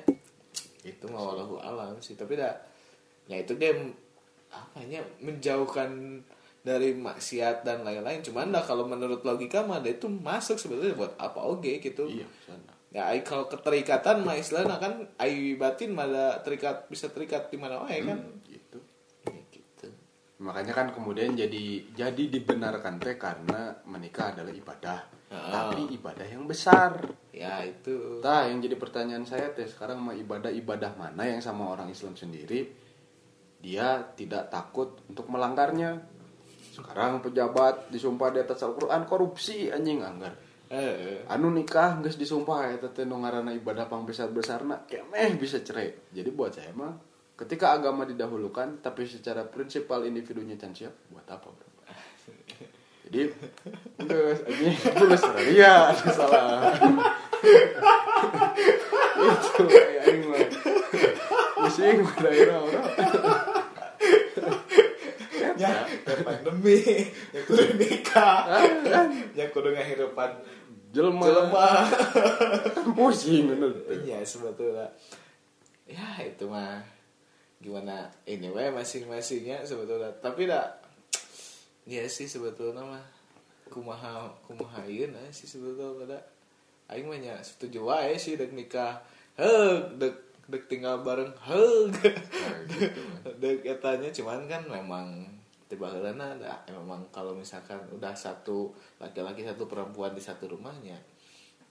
itu 0.82 1.06
mah 1.10 1.22
walau 1.22 1.62
alam 1.62 1.98
sih 2.02 2.18
tapi 2.18 2.36
dah 2.38 2.52
ya 3.30 3.40
itu 3.40 3.54
dia 3.56 3.72
apanya 4.52 5.06
menjauhkan 5.22 6.22
dari 6.62 6.94
maksiat 6.94 7.66
dan 7.66 7.82
lain-lain. 7.82 8.22
Cuman 8.22 8.54
dah 8.54 8.62
kalau 8.62 8.86
menurut 8.86 9.26
logika 9.26 9.66
mah 9.66 9.82
dia 9.82 9.98
itu 9.98 10.06
masuk 10.10 10.62
sebetulnya 10.62 10.94
buat 10.98 11.14
apa 11.18 11.42
oke 11.42 11.82
gitu. 11.82 12.06
Iya 12.06 12.28
ya 12.92 13.08
ai 13.08 13.24
kalau 13.24 13.48
keterikatan 13.48 14.28
mah 14.28 14.36
istilahnya 14.36 14.76
kan 14.76 14.94
ai 15.16 15.56
batin 15.56 15.96
mah 15.96 16.12
ada 16.12 16.44
terikat 16.44 16.92
bisa 16.92 17.08
terikat 17.08 17.48
di 17.48 17.56
mana 17.56 17.88
wae 17.88 18.04
kan? 18.04 18.20
Gitu. 18.44 18.80
Ya, 19.24 19.40
gitu. 19.48 19.88
Makanya 20.44 20.76
kan 20.76 20.88
kemudian 20.92 21.32
jadi 21.40 21.88
jadi 21.96 22.24
dibenarkan 22.28 23.00
teh 23.00 23.16
karena 23.16 23.80
menikah 23.88 24.36
adalah 24.36 24.52
ibadah. 24.52 25.00
Ah. 25.32 25.72
tapi 25.72 25.96
ibadah 25.96 26.28
yang 26.28 26.44
besar. 26.44 27.08
Ya 27.32 27.64
itu. 27.64 28.20
Nah, 28.20 28.52
yang 28.52 28.60
jadi 28.60 28.76
pertanyaan 28.76 29.24
saya 29.24 29.56
teh 29.56 29.64
sekarang 29.64 30.04
mah 30.04 30.12
ibadah-ibadah 30.12 31.00
mana 31.00 31.24
yang 31.24 31.40
sama 31.40 31.72
orang 31.72 31.88
Islam 31.88 32.20
sendiri? 32.20 32.68
Dia 33.64 34.12
tidak 34.20 34.52
takut 34.52 35.00
untuk 35.08 35.32
melanggarnya. 35.32 36.04
Sekarang 36.82 37.22
pejabat 37.22 37.94
disumpah 37.94 38.30
di 38.34 38.40
atas 38.42 38.66
Al-Qur'an 38.66 39.06
korupsi 39.06 39.70
anjing 39.70 40.02
anggar. 40.02 40.34
eh 40.72 41.22
Anu 41.30 41.54
nikah 41.54 42.02
geus 42.02 42.18
disumpah 42.18 42.74
eta 42.74 42.90
teh 42.90 43.06
nu 43.06 43.22
ngaranna 43.22 43.54
ibadah 43.54 43.86
pang 43.86 44.08
besar-besarna 44.08 44.90
kemeh 44.90 45.38
bisa 45.38 45.62
cerai. 45.62 45.94
Jadi 46.10 46.30
buat 46.34 46.58
saya 46.58 46.74
mah 46.74 46.98
ketika 47.38 47.78
agama 47.78 48.10
didahulukan 48.10 48.82
tapi 48.82 49.06
secara 49.06 49.46
prinsipal 49.46 50.04
individunya 50.04 50.58
can 50.58 50.74
siap 50.74 50.94
buat 51.14 51.28
apa, 51.30 51.48
Bro? 51.48 51.70
Jadi 53.06 53.22
geus 54.10 54.40
anjing 54.48 54.76
geus 54.76 55.24
ya 55.54 55.94
salah. 56.10 56.74
itu 59.22 59.64
mah 60.26 60.46
pusing 61.62 62.02
akhirnya 62.04 62.58
orang 62.58 62.86
ya. 65.62 65.86
Pandemi 66.26 66.82
ya 67.30 67.40
kudu 67.46 67.78
nikah. 67.78 68.50
Ya 69.38 69.46
kudu 69.54 69.70
ngahirupan 69.72 70.42
jelma 70.92 71.24
jelema. 71.26 71.68
Kan 72.76 72.88
pusing 72.98 73.48
bener. 73.48 73.72
Iya 74.04 74.20
sebetulnya. 74.28 74.92
Ya 75.88 76.20
itu 76.24 76.46
mah 76.48 76.84
gimana 77.62 78.12
ini 78.28 78.52
wae 78.52 78.70
masing-masingnya 78.72 79.64
sebetulnya. 79.64 80.12
Tapi 80.20 80.48
dah 80.48 80.68
ya 81.88 82.06
sih 82.08 82.28
sebetulnya 82.28 82.84
mah 82.84 83.04
kumaha 83.72 84.28
kumaha 84.46 84.84
ieu 84.84 85.08
nah 85.08 85.24
sih 85.32 85.48
sebetulnya 85.48 85.96
pada 85.96 86.20
aing 86.92 87.08
mah 87.08 87.20
nya 87.20 87.40
setuju 87.40 87.88
wae 87.88 88.20
sih 88.20 88.36
dek 88.36 88.52
nikah. 88.52 89.00
Heug 89.40 89.96
dek 89.96 90.16
dek 90.52 90.68
tinggal 90.68 91.00
bareng. 91.08 91.32
Heug 91.48 91.96
dek 93.42 93.64
etanya 93.64 94.12
cuman 94.12 94.44
kan 94.52 94.68
memang 94.68 95.08
tiba 95.72 95.88
heulana 95.88 96.36
ada. 96.36 96.68
Memang 96.68 97.08
kalau 97.16 97.32
misalkan 97.32 97.80
udah 97.96 98.12
satu 98.12 98.76
laki-laki 99.00 99.48
satu 99.48 99.72
perempuan 99.72 100.12
di 100.12 100.20
satu 100.20 100.52
rumahnya 100.52 101.00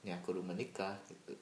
ya 0.01 0.17
kudu 0.25 0.41
menikah 0.41 0.97
gitu. 1.05 1.37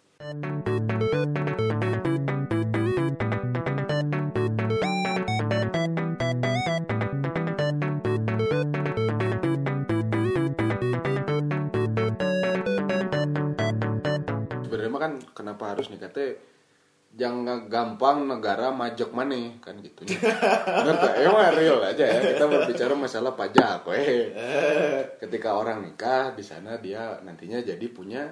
Kan 14.99 15.23
kenapa 15.31 15.79
harus 15.79 15.95
nikah 15.95 16.11
teh 16.11 16.35
jangan 17.17 17.67
gampang 17.67 18.29
negara 18.29 18.69
majok 18.69 19.11
maneh 19.17 19.57
kan 19.65 19.79
gitu. 19.81 20.05
Ngerti 20.05 21.07
emang 21.25 21.55
real 21.57 21.81
aja 21.81 22.05
ya. 22.05 22.21
Kita 22.37 22.45
berbicara 22.45 22.93
masalah 22.93 23.33
pajak 23.33 23.87
weh 23.89 24.33
ketika 25.17 25.57
orang 25.57 25.83
nikah 25.83 26.37
di 26.37 26.45
sana 26.45 26.77
dia 26.77 27.17
nantinya 27.25 27.65
jadi 27.65 27.87
punya 27.91 28.29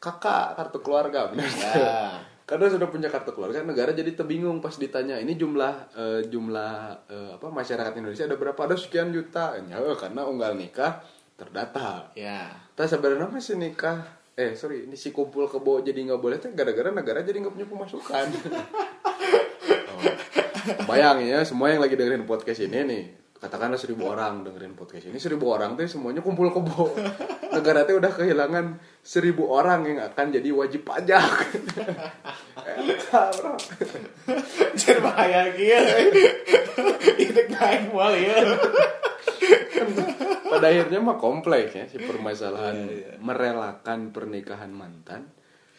kakak 0.00 0.56
kartu 0.56 0.78
keluarga 0.80 1.28
benar 1.28 1.50
ya. 1.50 2.16
Karena 2.46 2.66
sudah 2.66 2.90
punya 2.90 3.06
kartu 3.06 3.30
keluarga 3.30 3.62
negara 3.62 3.94
jadi 3.94 4.10
terbingung 4.10 4.58
pas 4.58 4.74
ditanya 4.74 5.22
ini 5.22 5.38
jumlah 5.38 5.74
eh, 5.94 6.20
jumlah 6.26 6.74
eh, 7.06 7.30
apa 7.38 7.46
masyarakat 7.46 7.94
Indonesia 7.94 8.26
ada 8.26 8.34
berapa? 8.34 8.58
Ada 8.58 8.76
sekian 8.78 9.14
juta. 9.14 9.54
Ya 9.54 9.78
karena 9.94 10.26
unggal 10.26 10.58
nikah 10.58 10.98
terdata 11.38 12.10
ya. 12.18 12.50
Tapi 12.74 12.90
sebenarnya 12.90 13.30
masih 13.30 13.54
nikah 13.54 14.02
eh 14.40 14.56
sorry 14.56 14.88
ini 14.88 14.96
si 14.96 15.12
kumpul 15.12 15.44
kebo 15.52 15.84
jadi 15.84 16.00
nggak 16.00 16.16
boleh 16.16 16.40
tuh 16.40 16.56
gara-gara 16.56 16.88
negara 16.88 17.20
jadi 17.20 17.44
nggak 17.44 17.52
punya 17.52 17.68
pemasukan. 17.68 18.26
Oh. 19.92 20.02
bayang 20.88 21.20
ya 21.20 21.44
semua 21.44 21.68
yang 21.68 21.84
lagi 21.84 21.92
dengerin 21.92 22.24
podcast 22.24 22.64
ini 22.64 22.78
nih 22.88 23.04
katakanlah 23.36 23.76
seribu 23.76 24.08
orang 24.08 24.40
dengerin 24.44 24.72
podcast 24.72 25.12
ini 25.12 25.20
seribu 25.20 25.52
orang 25.52 25.76
tuh 25.76 25.84
semuanya 25.88 26.24
kumpul 26.24 26.48
kebo. 26.48 26.96
Negara 27.50 27.84
tuh 27.84 28.00
udah 28.00 28.12
kehilangan 28.16 28.80
seribu 29.04 29.48
orang 29.48 29.84
yang 29.84 29.98
akan 30.08 30.26
jadi 30.32 30.48
wajib 30.56 30.88
pajak. 30.88 31.24
Jangan 34.80 35.00
bahaya 35.02 35.52
gitu 35.52 36.24
Ini 37.28 37.42
naik 37.50 37.90
mal 37.92 38.14
ya 38.14 38.38
pada 40.50 40.66
akhirnya 40.66 40.98
mah 40.98 41.16
kompleks 41.16 41.72
ya 41.72 41.86
si 41.86 42.02
permasalahan 42.02 42.74
Iya, 42.74 42.90
iya. 42.90 43.12
merelakan 43.22 44.10
pernikahan 44.10 44.74
mantan. 44.74 45.30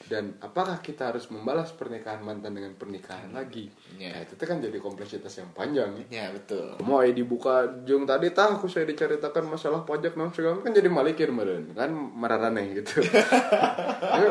Dan 0.02 0.36
apakah 0.44 0.84
kita 0.84 1.08
harus 1.08 1.32
membalas 1.32 1.72
pernikahan 1.72 2.20
mantan 2.20 2.52
dengan 2.52 2.76
pernikahan 2.76 3.32
lagi? 3.32 3.72
Ya. 3.96 4.12
nah, 4.12 4.28
itu 4.28 4.44
kan 4.44 4.60
jadi 4.60 4.76
kompleksitas 4.76 5.32
yang 5.40 5.56
panjang 5.56 5.88
ya. 6.04 6.06
Ya 6.12 6.26
betul. 6.36 6.76
mau 6.84 7.00
ai 7.00 7.16
dibuka 7.16 7.64
jeng 7.88 8.04
tadi 8.04 8.28
tah 8.36 8.52
aku 8.52 8.68
saya 8.68 8.84
diceritakan 8.92 9.48
masalah 9.48 9.88
pajak 9.88 10.20
non 10.20 10.36
segala 10.36 10.60
kan 10.60 10.76
jadi 10.76 10.92
malikir 10.92 11.32
meren 11.32 11.72
kan 11.72 11.92
mararaneh 11.92 12.84
gitu. 12.84 13.00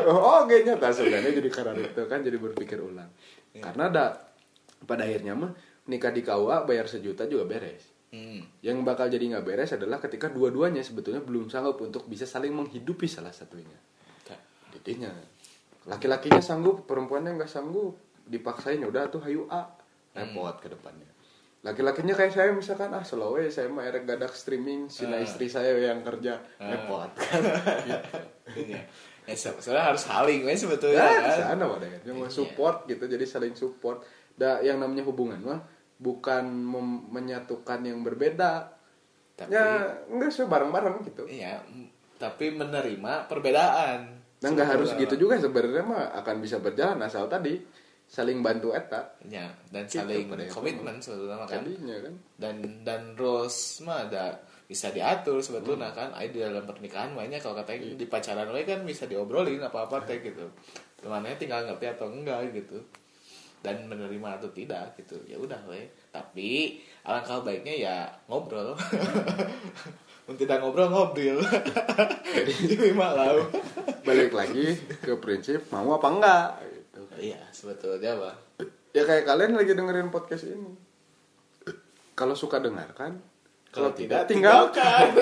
Oh 0.05 0.45
kayaknya 0.45 0.77
tak 0.77 0.93
sebenarnya 0.93 1.33
jadi 1.33 1.49
karena 1.49 1.73
itu 1.81 2.01
kan 2.05 2.19
jadi 2.21 2.37
berpikir 2.37 2.77
ulang. 2.77 3.09
Karena 3.57 3.89
ada 3.89 4.05
pada 4.85 5.01
akhirnya 5.07 5.33
mah 5.33 5.51
nikah 5.89 6.13
di 6.13 6.21
KUA 6.21 6.69
bayar 6.69 6.85
sejuta 6.85 7.25
juga 7.25 7.49
beres 7.49 7.89
Hmm. 8.11 8.43
yang 8.59 8.83
bakal 8.83 9.07
jadi 9.07 9.23
nggak 9.23 9.45
beres 9.47 9.71
adalah 9.71 9.95
ketika 9.97 10.27
dua-duanya 10.27 10.83
sebetulnya 10.83 11.23
belum 11.23 11.47
sanggup 11.47 11.79
untuk 11.79 12.05
bisa 12.05 12.27
saling 12.27 12.51
menghidupi 12.51 13.07
salah 13.07 13.31
satunya. 13.31 13.79
Jadinya 14.71 15.11
laki-lakinya 15.83 16.39
sanggup 16.39 16.83
perempuannya 16.83 17.35
nggak 17.35 17.47
sanggup 17.47 17.95
dipaksain 18.23 18.77
ya 18.77 18.87
udah 18.87 19.07
tuh 19.07 19.23
hayu 19.23 19.47
A. 19.47 19.63
Repot 20.11 20.59
ke 20.59 20.67
depannya. 20.67 21.07
Laki-lakinya 21.61 22.11
kayak 22.11 22.33
saya 22.33 22.51
misalkan 22.51 22.89
ah 22.89 22.99
slow 22.99 23.39
saya 23.47 23.67
mah 23.67 23.85
erek 23.85 24.03
gadak 24.03 24.33
streaming 24.33 24.87
sina 24.87 25.15
istri 25.17 25.47
saya 25.47 25.71
yang 25.77 26.01
kerja. 26.01 26.35
Repot. 26.57 27.11
Kan 27.15 27.41
Iya. 28.51 28.83
Ya, 29.21 29.35
se- 29.37 29.55
sebenarnya 29.55 29.95
harus 29.95 30.03
saling 30.03 30.43
we 30.43 30.51
sebetulnya 30.51 30.99
ya 30.99 31.21
kan. 31.21 31.55
sana 31.55 31.63
wadah 31.63 31.87
kan 31.87 32.01
cuma 32.03 32.27
support 32.27 32.83
gitu 32.85 33.07
jadi 33.07 33.23
saling 33.23 33.55
support. 33.55 34.03
Da 34.33 34.59
yang 34.59 34.79
namanya 34.79 35.05
hubungan 35.05 35.39
mah 35.39 35.59
bukan 36.01 36.43
menyatukan 37.13 37.79
yang 37.85 38.01
berbeda 38.01 38.73
Tapi 39.37 39.53
ya 39.53 39.85
enggak 40.09 40.29
sih 40.29 40.45
bareng-bareng 40.45 41.05
gitu 41.05 41.23
iya, 41.25 41.61
tapi 42.17 42.53
menerima 42.53 43.25
perbedaan. 43.25 44.21
nah 44.41 44.49
nggak 44.49 44.69
harus 44.73 44.89
gitu 44.97 45.13
juga 45.15 45.37
sebenarnya 45.37 45.85
mah 45.85 46.05
akan 46.17 46.41
bisa 46.41 46.57
berjalan 46.57 46.97
asal 47.01 47.29
tadi 47.29 47.61
saling 48.05 48.41
bantu 48.41 48.73
eta 48.73 49.13
Ya, 49.23 49.47
dan 49.71 49.85
Gitu, 49.87 50.01
saling 50.03 50.27
komitmen 50.49 50.97
sebetulnya 50.99 51.45
kan. 51.45 51.63
jadinya 51.63 51.95
kan 52.01 52.13
Dan 52.35 52.55
dan 52.83 53.01
rules 53.15 53.79
mah 53.81 54.03
ada 54.03 54.35
bisa 54.67 54.89
diatur 54.89 55.39
sebetulnya 55.39 55.93
kan. 55.93 56.11
Ada 56.11 56.27
di 56.27 56.39
dalam 56.39 56.65
pernikahan 56.65 57.13
banyak 57.13 57.39
kalau 57.39 57.55
katanya 57.55 57.93
di 57.93 58.05
pacaran 58.09 58.51
we 58.51 58.65
kan 58.65 58.83
bisa 58.83 59.07
diobrolin 59.07 59.61
apa-apa 59.61 60.03
teh 60.03 60.19
gitu. 60.19 60.43
Temannya 60.99 61.37
tinggal 61.37 61.63
ngerti 61.65 61.85
atau 61.87 62.11
enggak 62.11 62.51
gitu. 62.51 62.83
Dan 63.61 63.85
menerima 63.85 64.41
atau 64.41 64.49
tidak 64.49 64.97
gitu. 64.97 65.21
Ya 65.29 65.37
udah 65.37 65.57
we. 65.69 65.85
Tapi 66.09 66.81
alangkah 67.05 67.45
baiknya 67.45 67.73
ya 67.77 67.95
ngobrol. 68.25 68.73
Tidak 70.31 70.63
ngobrol 70.63 70.87
ngobrol. 70.87 71.43
Jadi 72.23 72.89
malau. 72.99 73.45
balik 74.07 74.33
lagi 74.33 74.73
ke 75.03 75.13
prinsip 75.21 75.69
mau 75.69 75.93
apa 75.93 76.07
enggak 76.09 76.47
gitu. 76.73 77.01
Iya, 77.19 77.41
sebetulnya 77.53 78.17
Pak. 78.17 78.35
ya 78.91 79.07
kayak 79.07 79.23
kalian 79.23 79.55
lagi 79.55 79.71
dengerin 79.71 80.11
podcast 80.11 80.51
ini 80.51 80.75
kalau 82.11 82.35
suka 82.35 82.59
dengarkan 82.59 83.23
kalau 83.71 83.95
tidak 83.95 84.27
tinggalkan 84.27 85.15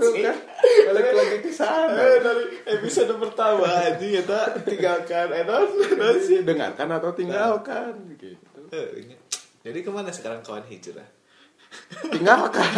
Tuh 0.00 0.12
kan, 0.16 0.36
balik 0.88 1.12
lagi 1.12 1.36
ke 1.44 1.52
sana. 1.52 1.92
Eh, 1.92 2.18
dari 2.24 2.44
episode 2.64 3.12
pertama 3.20 3.68
aja 3.68 4.00
kita 4.00 4.40
tinggalkan 4.64 5.28
edan 5.36 5.68
edan 5.68 6.16
sih. 6.24 6.40
Dengarkan 6.40 6.88
atau 6.96 7.12
tinggalkan 7.12 7.92
gitu. 8.16 8.64
Eh, 8.72 9.12
jadi 9.60 9.78
ke 9.84 9.90
mana 9.92 10.08
sekarang 10.08 10.40
kawan 10.40 10.64
hijrah 10.72 11.20
tinggalkan. 12.10 12.70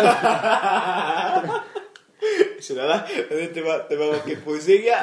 Sudahlah 2.63 3.03
nanti 3.03 3.47
tiba 3.51 3.75
tiba 3.91 4.05
makin 4.15 4.39
pusing 4.47 4.83
ya. 4.87 5.03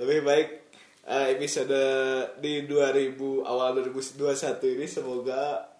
Lebih 0.00 0.26
baik 0.26 0.48
eh, 1.06 1.26
episode 1.38 1.78
di 2.42 2.66
2000 2.66 3.18
awal 3.46 3.78
2021 3.78 4.74
ini 4.74 4.86
semoga 4.88 5.73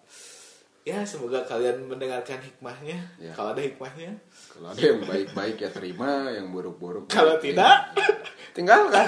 ya 0.85 1.01
semoga 1.01 1.41
kalian 1.41 1.89
mendengarkan 1.89 2.37
hikmahnya. 2.37 2.97
Ya. 3.17 3.33
kalau 3.33 3.57
ada 3.57 3.61
hikmahnya. 3.65 4.13
Kalau 4.53 4.67
ada 4.69 4.81
yang 4.85 5.01
baik-baik 5.01 5.57
ya 5.57 5.69
terima 5.73 6.29
yang 6.29 6.53
buruk-buruk 6.53 7.09
kalau 7.09 7.41
ya. 7.41 7.41
tidak. 7.41 7.77
Tinggalkan. 8.53 9.05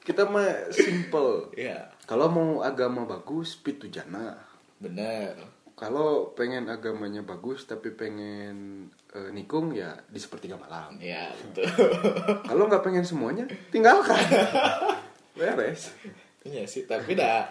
Kita 0.00 0.24
mah 0.24 0.72
simple. 0.72 1.52
Ya. 1.52 1.92
Kalau 2.08 2.32
mau 2.32 2.64
agama 2.64 3.04
bagus 3.04 3.60
pitu 3.60 3.92
jana 3.92 4.40
benar. 4.80 5.36
Kalau 5.76 6.34
pengen 6.34 6.66
agamanya 6.72 7.22
bagus 7.22 7.68
tapi 7.68 7.92
pengen 7.94 8.88
eh, 9.12 9.30
nikung 9.30 9.76
ya 9.76 9.92
di 10.08 10.16
sepertiga 10.16 10.56
malam. 10.56 10.96
Ya 10.98 11.30
betul. 11.36 11.68
Kalau 12.50 12.66
nggak 12.66 12.82
pengen 12.82 13.04
semuanya 13.04 13.44
tinggalkan. 13.70 14.18
Beres. 15.38 15.94
Iya 16.42 16.64
sih, 16.66 16.88
tapi 16.88 17.14
dah 17.14 17.46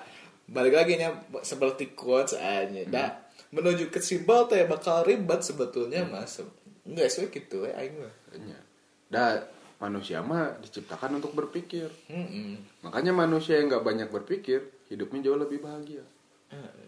balik 0.48 0.74
lagi 0.74 0.96
nya 0.96 1.12
seperti 1.40 1.92
quotes 1.92 2.34
aja. 2.34 2.82
Dah 2.88 3.10
menuju 3.50 3.88
ke 3.88 4.00
simpel 4.00 4.48
teh 4.48 4.64
bakal 4.64 5.04
ribet 5.04 5.40
sebetulnya 5.40 6.04
mas. 6.04 6.40
Enggak 6.84 7.08
sih 7.08 7.28
gitu 7.28 7.64
ya 7.64 7.76
aing 7.76 7.96
mah. 8.00 8.14
Iya. 8.32 8.60
Dah 9.08 9.30
manusia 9.78 10.20
mah 10.20 10.58
diciptakan 10.58 11.22
untuk 11.22 11.38
berpikir 11.38 11.86
Mm-mm. 12.10 12.82
makanya 12.82 13.14
manusia 13.14 13.62
yang 13.62 13.70
nggak 13.70 13.86
banyak 13.86 14.10
berpikir 14.10 14.66
hidupnya 14.90 15.30
jauh 15.30 15.38
lebih 15.38 15.62
bahagia 15.62 16.02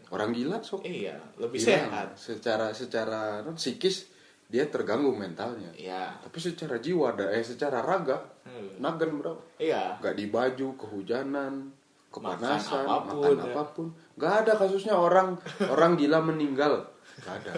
orang 0.09 0.33
gila 0.33 0.57
sok 0.65 0.89
Iya, 0.89 1.13
lebih 1.37 1.61
sehat. 1.61 2.17
secara 2.17 2.73
secara 2.73 3.45
non, 3.45 3.53
psikis 3.53 4.09
dia 4.49 4.65
terganggu 4.65 5.13
mentalnya 5.13 5.69
Iya. 5.77 6.17
tapi 6.17 6.41
secara 6.41 6.81
jiwa 6.81 7.13
eh 7.29 7.45
secara 7.45 7.85
raga 7.85 8.25
Hmm. 8.41 8.81
nagan 8.81 9.21
bro 9.21 9.37
Iya. 9.61 10.01
nggak 10.01 10.15
di 10.17 10.25
baju 10.25 10.67
kehujanan 10.73 11.69
kepanasan 12.09 12.83
Makan 12.83 12.97
apa 12.97 13.11
pun, 13.13 13.21
makan 13.21 13.37
ya. 13.37 13.53
apa 13.53 13.63
pun 13.69 13.87
nggak 14.17 14.33
ada 14.43 14.51
kasusnya 14.57 14.95
orang 14.97 15.37
orang 15.69 15.93
gila 15.93 16.19
meninggal 16.25 16.89
nggak 17.21 17.35
ada 17.45 17.53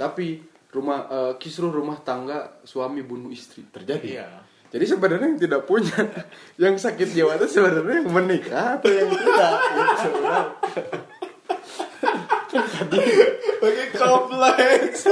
tapi 0.00 0.42
rumah 0.70 1.06
eh, 1.10 1.32
kisruh 1.38 1.70
rumah 1.70 1.98
tangga 2.02 2.62
suami 2.62 3.02
bunuh 3.02 3.30
istri 3.30 3.66
terjadi 3.70 4.06
Iya. 4.18 4.28
jadi 4.70 4.84
sebenarnya 4.86 5.26
yang 5.34 5.40
tidak 5.40 5.62
punya 5.66 5.98
yang 6.62 6.74
sakit 6.74 7.08
jiwa 7.10 7.38
itu 7.38 7.46
sebenarnya 7.46 8.02
yang 8.02 8.10
menikah 8.10 8.66
atau 8.78 8.90
yang 8.90 9.10
tidak 9.10 9.52
gitu. 12.50 12.98
Bagi 13.60 13.84
kompleks. 13.94 15.06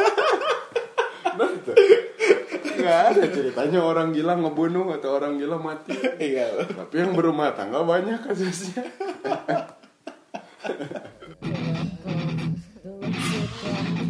Itu. 1.47 1.73
nggak 2.79 3.01
ada 3.11 3.23
ceritanya 3.27 3.81
orang 3.83 4.15
gila 4.15 4.39
ngebunuh 4.39 4.87
atau 4.95 5.19
orang 5.19 5.35
gila 5.37 5.59
mati 5.59 5.95
Iya. 6.19 6.67
tapi 6.67 6.95
yang 6.99 7.13
berumah 7.15 7.55
tangga 7.55 7.83
banyak 7.83 8.23
kasusnya 8.23 8.87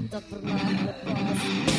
Tak 0.08 0.22
pernah 0.28 0.56
lepas 0.56 1.77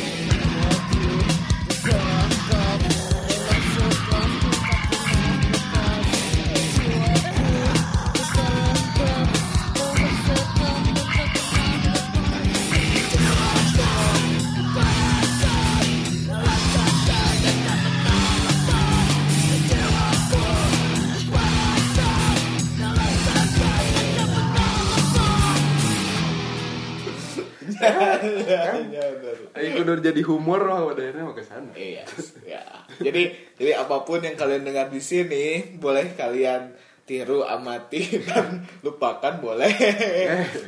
Jadi 30.00 30.20
humor 30.24 30.64
lah 30.64 30.82
wadahnya 30.88 31.22
mau 31.22 31.36
ke 31.36 31.44
sana. 31.44 31.70
Iya, 31.76 32.02
ya. 32.42 32.62
Jadi, 32.98 33.54
jadi 33.60 33.72
apa 33.78 34.02
pun 34.02 34.24
yang 34.24 34.34
kalian 34.34 34.64
dengar 34.66 34.88
di 34.88 34.98
sini, 34.98 35.76
boleh 35.78 36.16
kalian 36.16 36.74
tiru, 37.10 37.42
amati 37.42 38.06
dan 38.28 38.62
lupakan 38.86 39.42
boleh. 39.42 39.72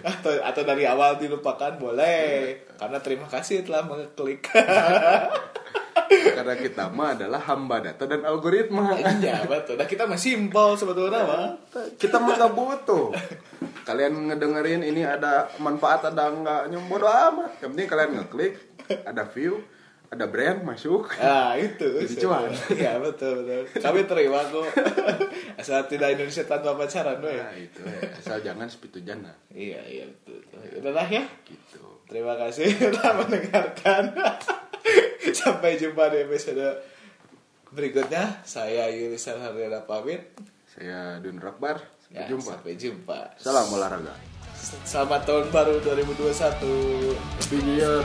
atau 0.02 0.32
atau 0.42 0.62
dari 0.66 0.82
awal 0.84 1.16
dilupakan 1.22 1.78
boleh. 1.78 2.66
Karena 2.74 2.98
terima 2.98 3.30
kasih 3.30 3.62
telah 3.62 3.86
mengklik. 3.86 4.48
Karena 6.12 6.54
kita 6.58 6.92
mah 6.92 7.16
adalah 7.16 7.40
hamba 7.48 7.80
data 7.80 8.04
dan 8.04 8.26
algoritma. 8.26 8.96
Iya, 9.00 9.48
betul. 9.48 9.80
Nah, 9.80 9.88
kita 9.88 10.04
masih 10.04 10.36
simpel 10.36 10.76
sebetulnya, 10.76 11.24
mah. 11.24 11.56
Kita 11.96 12.20
mah 12.20 12.36
gak 12.36 12.52
butuh. 12.52 13.12
Kalian 13.82 14.30
ngedengerin 14.30 14.82
ini 14.84 15.02
ada 15.02 15.48
manfaat 15.58 16.06
ada 16.06 16.30
enggaknya 16.30 16.78
bodo 16.86 17.08
amat. 17.08 17.64
Yang 17.64 17.70
penting 17.74 17.88
kalian 17.88 18.10
ngeklik, 18.20 18.52
ada 19.08 19.24
view, 19.30 19.62
ada 20.12 20.28
brand 20.28 20.60
masuk. 20.60 21.08
Nah, 21.16 21.56
itu. 21.56 21.88
Jadi 22.04 22.14
cuan. 22.20 22.52
Iya, 22.72 23.00
betul, 23.00 23.42
betul. 23.42 23.64
Kami 23.80 24.00
terima 24.04 24.44
kok. 24.44 24.68
Asal 25.56 25.88
tidak 25.88 26.12
Indonesia 26.16 26.44
tanpa 26.44 26.76
pacaran, 26.76 27.16
we. 27.24 27.32
Nah, 27.32 27.54
itu 27.56 27.80
ya. 27.80 28.00
Asal 28.12 28.38
jangan 28.44 28.68
sepitu 28.68 29.00
jana. 29.00 29.32
Iya, 29.48 29.80
iya, 29.88 30.04
betul. 30.04 30.44
Udah 30.84 30.92
lah 30.92 31.08
ya. 31.08 31.24
Gitu. 31.48 31.80
Terima 32.12 32.36
kasih 32.36 32.68
telah 32.96 33.24
mendengarkan. 33.24 34.12
Sampai 35.32 35.80
jumpa 35.80 36.12
di 36.12 36.28
episode 36.28 36.92
berikutnya 37.72 38.44
saya 38.44 38.92
Yulisan 38.92 39.40
Haryana 39.40 39.88
pamit 39.88 40.20
Saya 40.68 41.16
Dun 41.24 41.40
Rakbar. 41.40 41.80
Sampai 42.04 42.20
ya, 42.20 42.28
jumpa. 42.28 42.50
sampai 42.52 42.72
jumpa 42.76 43.18
Salam 43.40 43.72
olahraga. 43.72 44.31
Selamat 44.62 45.26
tahun 45.26 45.44
baru 45.50 45.82
2021 45.82 47.18
Happy 47.18 47.58
New 47.66 47.74
Year. 47.82 47.98